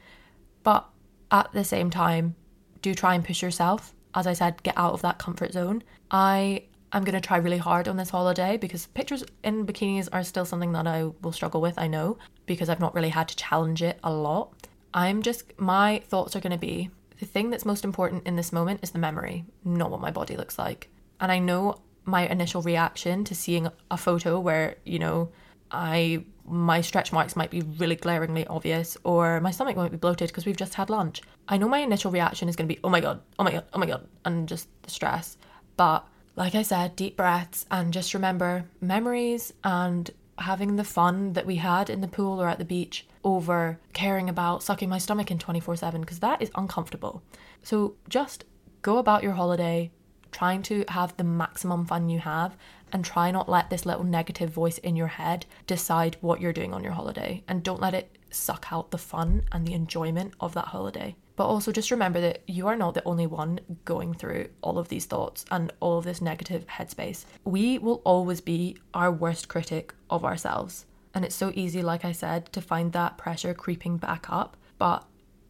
But 0.63 0.88
at 1.31 1.51
the 1.51 1.63
same 1.63 1.89
time, 1.89 2.36
do 2.81 2.93
try 2.93 3.15
and 3.15 3.25
push 3.25 3.41
yourself 3.41 3.93
as 4.17 4.27
I 4.27 4.34
said, 4.34 4.63
get 4.63 4.77
out 4.77 4.93
of 4.93 5.03
that 5.03 5.19
comfort 5.19 5.53
zone. 5.53 5.84
I 6.12 6.63
am 6.91 7.03
going 7.03 7.13
to 7.13 7.25
try 7.25 7.38
really 7.38 7.60
hard 7.60 7.88
on 7.88 7.97
this 7.97 8.10
holiday 8.10 8.58
because 8.58 8.88
pictures 8.88 9.23
in 9.43 9.65
bikinis 9.65 10.10
are 10.12 10.23
still 10.23 10.43
something 10.43 10.71
that 10.71 10.88
I 10.88 11.03
will 11.21 11.32
struggle 11.32 11.62
with, 11.62 11.77
I 11.77 11.88
know, 11.88 12.17
because 12.47 12.67
I've 12.67 12.80
not 12.80 12.95
really 12.95 13.10
had 13.10 13.27
to 13.30 13.36
challenge 13.36 13.84
it 13.84 13.99
a 14.03 14.12
lot. 14.12 14.53
I'm 14.93 15.21
just, 15.21 15.58
my 15.60 16.01
thoughts 16.08 16.36
are 16.36 16.39
going 16.39 16.51
to 16.51 16.58
be 16.58 16.89
the 17.19 17.25
thing 17.27 17.51
that's 17.51 17.65
most 17.65 17.84
important 17.84 18.25
in 18.25 18.36
this 18.36 18.51
moment 18.51 18.80
is 18.82 18.91
the 18.91 18.99
memory, 18.99 19.45
not 19.63 19.91
what 19.91 20.01
my 20.01 20.12
body 20.12 20.36
looks 20.36 20.58
like. 20.58 20.89
And 21.19 21.32
I 21.32 21.38
know 21.38 21.82
my 22.06 22.27
initial 22.27 22.62
reaction 22.63 23.23
to 23.25 23.36
seeing 23.36 23.67
a 23.91 23.97
photo 23.97 24.39
where, 24.39 24.77
you 24.84 24.97
know, 24.97 25.30
I 25.71 26.23
my 26.49 26.80
stretch 26.80 27.12
marks 27.12 27.36
might 27.36 27.51
be 27.51 27.62
really 27.62 27.95
glaringly 27.95 28.47
obvious 28.47 28.97
or 29.03 29.41
my 29.41 29.51
stomach 29.51 29.75
might 29.75 29.91
be 29.91 29.97
bloated 29.97 30.30
because 30.30 30.45
we've 30.45 30.56
just 30.56 30.75
had 30.75 30.89
lunch. 30.89 31.21
I 31.49 31.58
know 31.58 31.67
my 31.67 31.80
initial 31.80 32.10
reaction 32.10 32.47
is 32.47 32.56
going 32.56 32.69
to 32.69 32.73
be, 32.73 32.80
oh 32.86 32.89
my 32.89 33.01
God, 33.01 33.21
oh 33.38 33.43
my 33.43 33.51
God, 33.51 33.65
oh 33.73 33.80
my 33.80 33.86
God, 33.86 34.08
and 34.23 34.47
just 34.47 34.69
the 34.84 34.89
stress. 34.89 35.38
But 35.75 36.08
like 36.38 36.56
I 36.56 36.62
said, 36.62 36.95
deep 36.95 37.17
breaths 37.17 37.65
and 37.69 37.91
just 37.91 38.13
remember 38.13 38.63
memories 38.80 39.53
and 39.63 40.10
having 40.39 40.75
the 40.75 40.84
fun 40.84 41.34
that 41.34 41.45
we 41.45 41.56
had 41.56 41.89
in 41.89 41.99
the 41.99 42.08
pool 42.08 42.41
or 42.41 42.47
at 42.47 42.60
the 42.60 42.65
beach 42.65 43.06
over 43.23 43.80
caring 43.93 44.30
about 44.30 44.63
sucking 44.63 44.88
my 44.88 44.99
stomach 44.99 45.32
in 45.32 45.39
24 45.39 45.75
7 45.75 46.01
because 46.01 46.19
that 46.19 46.41
is 46.41 46.51
uncomfortable. 46.56 47.21
So 47.63 47.95
just 48.08 48.45
go 48.84 48.99
about 48.99 49.23
your 49.23 49.34
holiday, 49.34 49.91
trying 50.32 50.62
to 50.63 50.86
have 50.88 51.17
the 51.17 51.23
maximum 51.23 51.86
fun 51.86 52.10
you 52.10 52.19
have 52.19 52.56
and 52.91 53.04
try 53.04 53.32
not 53.32 53.50
let 53.50 53.69
this 53.69 53.86
little 53.86 54.04
negative 54.04 54.50
voice 54.50 54.78
in 54.80 54.95
your 54.95 55.08
head 55.08 55.45
decide 55.65 56.17
what 56.21 56.41
you're 56.41 56.54
doing 56.54 56.73
on 56.73 56.84
your 56.84 56.93
holiday 56.93 57.43
and 57.47 57.63
don't 57.63 57.82
let 57.82 57.93
it 57.93 58.17
suck 58.30 58.67
out 58.71 58.91
the 58.91 58.97
fun 58.97 59.43
and 59.52 59.65
the 59.65 59.73
enjoyment 59.73 60.34
of 60.39 60.54
that 60.54 60.65
holiday. 60.67 61.15
But 61.36 61.47
also 61.47 61.71
just 61.71 61.91
remember 61.91 62.19
that 62.21 62.41
you 62.47 62.67
are 62.67 62.76
not 62.76 62.95
the 62.95 63.04
only 63.06 63.28
one 63.28 63.60
going 63.86 64.13
through 64.13 64.50
all 64.62 64.80
of 64.80 64.89
these 64.89 65.06
thoughts 65.06 65.45
and 65.52 65.71
all 65.80 66.00
of 66.00 66.04
this 66.04 66.21
negative 66.21 66.65
headspace. 66.67 67.26
We 67.43 67.78
will 67.78 68.02
always 68.04 68.41
be 68.41 68.78
our 68.93 69.12
worst 69.12 69.47
critic 69.47 69.93
of 70.10 70.26
ourselves. 70.26 70.86
And 71.13 71.23
it's 71.23 71.36
so 71.36 71.52
easy, 71.56 71.82
like 71.82 72.04
I 72.04 72.12
said, 72.12 72.52
to 72.54 72.62
find 72.62 72.91
that 72.93 73.17
pressure 73.17 73.54
creeping 73.54 73.97
back 73.97 74.28
up. 74.30 74.58
But 74.80 75.06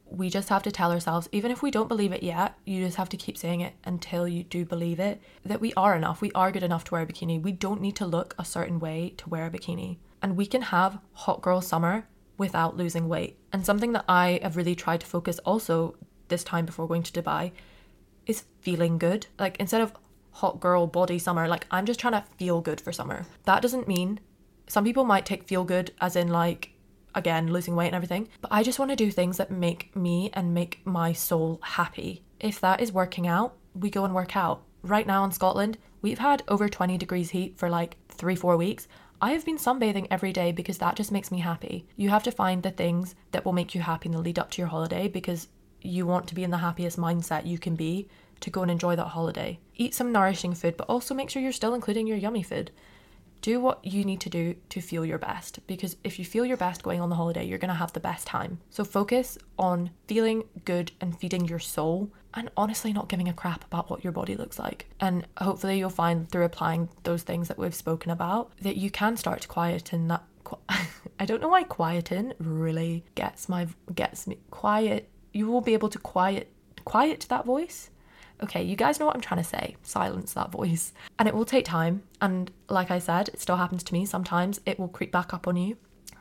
we 0.09 0.29
just 0.29 0.49
have 0.49 0.63
to 0.63 0.71
tell 0.71 0.91
ourselves, 0.91 1.27
even 1.31 1.51
if 1.51 1.61
we 1.61 1.71
don't 1.71 1.87
believe 1.87 2.11
it 2.11 2.23
yet, 2.23 2.57
you 2.65 2.83
just 2.83 2.97
have 2.97 3.09
to 3.09 3.17
keep 3.17 3.37
saying 3.37 3.61
it 3.61 3.73
until 3.83 4.27
you 4.27 4.43
do 4.43 4.65
believe 4.65 4.99
it, 4.99 5.21
that 5.45 5.61
we 5.61 5.73
are 5.73 5.95
enough. 5.95 6.21
We 6.21 6.31
are 6.33 6.51
good 6.51 6.63
enough 6.63 6.83
to 6.85 6.93
wear 6.93 7.01
a 7.01 7.05
bikini. 7.05 7.41
We 7.41 7.51
don't 7.51 7.81
need 7.81 7.95
to 7.97 8.05
look 8.05 8.35
a 8.39 8.45
certain 8.45 8.79
way 8.79 9.13
to 9.17 9.29
wear 9.29 9.45
a 9.45 9.49
bikini. 9.49 9.97
And 10.21 10.37
we 10.37 10.45
can 10.45 10.63
have 10.63 10.99
hot 11.13 11.41
girl 11.41 11.61
summer 11.61 12.07
without 12.37 12.77
losing 12.77 13.07
weight. 13.07 13.37
And 13.51 13.65
something 13.65 13.91
that 13.93 14.05
I 14.07 14.39
have 14.41 14.57
really 14.57 14.75
tried 14.75 15.01
to 15.01 15.07
focus 15.07 15.39
also 15.39 15.95
this 16.27 16.43
time 16.43 16.65
before 16.65 16.87
going 16.87 17.03
to 17.03 17.21
Dubai 17.21 17.51
is 18.25 18.45
feeling 18.61 18.97
good. 18.97 19.27
Like 19.39 19.57
instead 19.59 19.81
of 19.81 19.93
hot 20.31 20.59
girl 20.59 20.87
body 20.87 21.19
summer, 21.19 21.47
like 21.47 21.65
I'm 21.71 21.85
just 21.85 21.99
trying 21.99 22.13
to 22.13 22.23
feel 22.37 22.61
good 22.61 22.81
for 22.81 22.91
summer. 22.91 23.25
That 23.45 23.61
doesn't 23.61 23.87
mean 23.87 24.19
some 24.67 24.83
people 24.83 25.03
might 25.03 25.25
take 25.25 25.47
feel 25.47 25.63
good 25.63 25.91
as 25.99 26.15
in 26.15 26.27
like 26.27 26.71
again 27.17 27.51
losing 27.51 27.75
weight 27.75 27.87
and 27.87 27.95
everything, 27.95 28.29
but 28.41 28.51
I 28.51 28.63
just 28.63 28.79
want 28.79 28.91
to 28.91 28.95
do 28.95 29.11
things 29.11 29.37
that 29.37 29.51
make 29.51 29.95
me 29.95 30.29
and 30.33 30.53
make 30.53 30.85
my 30.85 31.11
soul 31.11 31.59
happy. 31.61 32.21
If 32.39 32.61
that 32.61 32.79
is 32.79 32.91
working 32.91 33.27
out, 33.27 33.55
we 33.73 33.89
go 33.89 34.05
and 34.05 34.13
work 34.13 34.37
out. 34.37 34.63
Right 34.83 35.07
now 35.07 35.23
in 35.25 35.31
Scotland, 35.31 35.77
we've 36.01 36.19
had 36.19 36.43
over 36.47 36.69
20 36.69 36.97
degrees 36.97 37.31
heat 37.31 37.57
for 37.57 37.69
like 37.69 37.97
3-4 38.15 38.57
weeks. 38.57 38.87
I 39.19 39.31
have 39.31 39.45
been 39.45 39.57
sunbathing 39.57 40.07
every 40.11 40.31
day 40.31 40.51
because 40.51 40.77
that 40.77 40.95
just 40.95 41.11
makes 41.11 41.31
me 41.31 41.39
happy. 41.39 41.87
You 41.95 42.09
have 42.09 42.23
to 42.23 42.31
find 42.31 42.61
the 42.61 42.71
things 42.71 43.15
that 43.31 43.43
will 43.43 43.53
make 43.53 43.73
you 43.73 43.81
happy 43.81 44.09
in 44.09 44.13
the 44.13 44.21
lead 44.21 44.37
up 44.37 44.51
to 44.51 44.61
your 44.61 44.69
holiday 44.69 45.07
because 45.07 45.47
you 45.81 46.05
want 46.05 46.27
to 46.27 46.35
be 46.35 46.43
in 46.43 46.51
the 46.51 46.57
happiest 46.57 46.97
mindset 46.97 47.45
you 47.45 47.57
can 47.57 47.75
be 47.75 48.07
to 48.41 48.49
go 48.51 48.61
and 48.61 48.69
enjoy 48.69 48.95
that 48.95 49.05
holiday. 49.05 49.59
Eat 49.75 49.95
some 49.95 50.11
nourishing 50.11 50.53
food, 50.53 50.77
but 50.77 50.87
also 50.87 51.15
make 51.15 51.29
sure 51.29 51.41
you're 51.41 51.51
still 51.51 51.73
including 51.73 52.05
your 52.05 52.17
yummy 52.17 52.43
food 52.43 52.71
do 53.41 53.59
what 53.59 53.83
you 53.85 54.03
need 54.03 54.21
to 54.21 54.29
do 54.29 54.55
to 54.69 54.81
feel 54.81 55.05
your 55.05 55.17
best 55.17 55.59
because 55.67 55.95
if 56.03 56.19
you 56.19 56.25
feel 56.25 56.45
your 56.45 56.57
best 56.57 56.83
going 56.83 57.01
on 57.01 57.09
the 57.09 57.15
holiday, 57.15 57.45
you're 57.45 57.57
going 57.57 57.69
to 57.69 57.75
have 57.75 57.93
the 57.93 57.99
best 57.99 58.27
time. 58.27 58.59
So 58.69 58.83
focus 58.83 59.37
on 59.57 59.91
feeling 60.07 60.43
good 60.65 60.91
and 60.99 61.17
feeding 61.17 61.45
your 61.45 61.59
soul 61.59 62.11
and 62.33 62.51
honestly 62.55 62.93
not 62.93 63.09
giving 63.09 63.27
a 63.27 63.33
crap 63.33 63.63
about 63.65 63.89
what 63.89 64.03
your 64.03 64.13
body 64.13 64.35
looks 64.35 64.59
like. 64.59 64.87
And 64.99 65.27
hopefully 65.37 65.79
you'll 65.79 65.89
find 65.89 66.29
through 66.29 66.45
applying 66.45 66.89
those 67.03 67.23
things 67.23 67.47
that 67.47 67.57
we've 67.57 67.75
spoken 67.75 68.11
about 68.11 68.51
that 68.61 68.77
you 68.77 68.91
can 68.91 69.17
start 69.17 69.41
to 69.41 69.47
quieten 69.47 70.07
that 70.07 70.23
I 71.19 71.25
don't 71.25 71.41
know 71.41 71.49
why 71.49 71.63
quieten 71.63 72.33
really 72.39 73.03
gets 73.15 73.49
my 73.49 73.67
gets 73.93 74.27
me 74.27 74.37
quiet. 74.51 75.09
You 75.33 75.47
will 75.47 75.61
be 75.61 75.73
able 75.73 75.89
to 75.89 75.99
quiet 75.99 76.51
quiet 76.85 77.25
that 77.29 77.45
voice 77.45 77.89
okay, 78.43 78.63
you 78.63 78.75
guys 78.75 78.99
know 78.99 79.05
what 79.05 79.15
I'm 79.15 79.21
trying 79.21 79.43
to 79.43 79.49
say. 79.49 79.75
Silence 79.83 80.33
that 80.33 80.51
voice. 80.51 80.93
And 81.19 81.27
it 81.27 81.35
will 81.35 81.45
take 81.45 81.65
time. 81.65 82.03
And 82.21 82.51
like 82.69 82.91
I 82.91 82.99
said, 82.99 83.29
it 83.29 83.41
still 83.41 83.57
happens 83.57 83.83
to 83.83 83.93
me. 83.93 84.05
Sometimes 84.05 84.61
it 84.65 84.79
will 84.79 84.87
creep 84.87 85.11
back 85.11 85.33
up 85.33 85.47
on 85.47 85.57
you, 85.57 85.77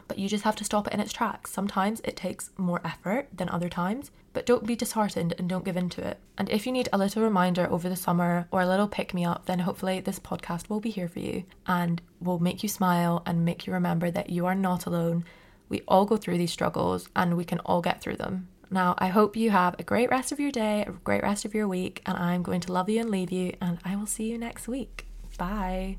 but 0.08 0.18
you 0.18 0.28
just 0.28 0.44
have 0.44 0.56
to 0.56 0.64
stop 0.64 0.86
it 0.86 0.94
in 0.94 1.00
its 1.00 1.12
tracks. 1.12 1.52
Sometimes 1.52 2.00
it 2.04 2.16
takes 2.16 2.50
more 2.56 2.80
effort 2.84 3.28
than 3.32 3.48
other 3.48 3.68
times, 3.68 4.10
but 4.32 4.46
don't 4.46 4.66
be 4.66 4.76
disheartened 4.76 5.34
and 5.38 5.48
don't 5.48 5.64
give 5.64 5.76
in 5.76 5.88
to 5.90 6.06
it. 6.06 6.18
And 6.36 6.48
if 6.50 6.66
you 6.66 6.72
need 6.72 6.88
a 6.92 6.98
little 6.98 7.22
reminder 7.22 7.70
over 7.70 7.88
the 7.88 7.96
summer 7.96 8.48
or 8.50 8.60
a 8.60 8.66
little 8.66 8.88
pick 8.88 9.14
me 9.14 9.24
up, 9.24 9.46
then 9.46 9.60
hopefully 9.60 10.00
this 10.00 10.18
podcast 10.18 10.68
will 10.68 10.80
be 10.80 10.90
here 10.90 11.08
for 11.08 11.20
you 11.20 11.44
and 11.66 12.02
will 12.20 12.38
make 12.38 12.62
you 12.62 12.68
smile 12.68 13.22
and 13.26 13.44
make 13.44 13.66
you 13.66 13.72
remember 13.72 14.10
that 14.10 14.30
you 14.30 14.46
are 14.46 14.54
not 14.54 14.86
alone. 14.86 15.24
We 15.68 15.82
all 15.88 16.04
go 16.04 16.16
through 16.16 16.38
these 16.38 16.52
struggles 16.52 17.08
and 17.16 17.36
we 17.36 17.44
can 17.44 17.60
all 17.60 17.80
get 17.80 18.00
through 18.00 18.16
them. 18.16 18.48
Now, 18.70 18.94
I 18.98 19.08
hope 19.08 19.36
you 19.36 19.50
have 19.50 19.76
a 19.78 19.84
great 19.84 20.10
rest 20.10 20.32
of 20.32 20.40
your 20.40 20.50
day, 20.50 20.82
a 20.82 20.90
great 20.90 21.22
rest 21.22 21.44
of 21.44 21.54
your 21.54 21.68
week, 21.68 22.02
and 22.04 22.16
I'm 22.16 22.42
going 22.42 22.60
to 22.62 22.72
love 22.72 22.88
you 22.88 23.00
and 23.00 23.10
leave 23.10 23.30
you, 23.30 23.54
and 23.60 23.78
I 23.84 23.96
will 23.96 24.06
see 24.06 24.30
you 24.30 24.38
next 24.38 24.66
week. 24.66 25.06
Bye. 25.38 25.98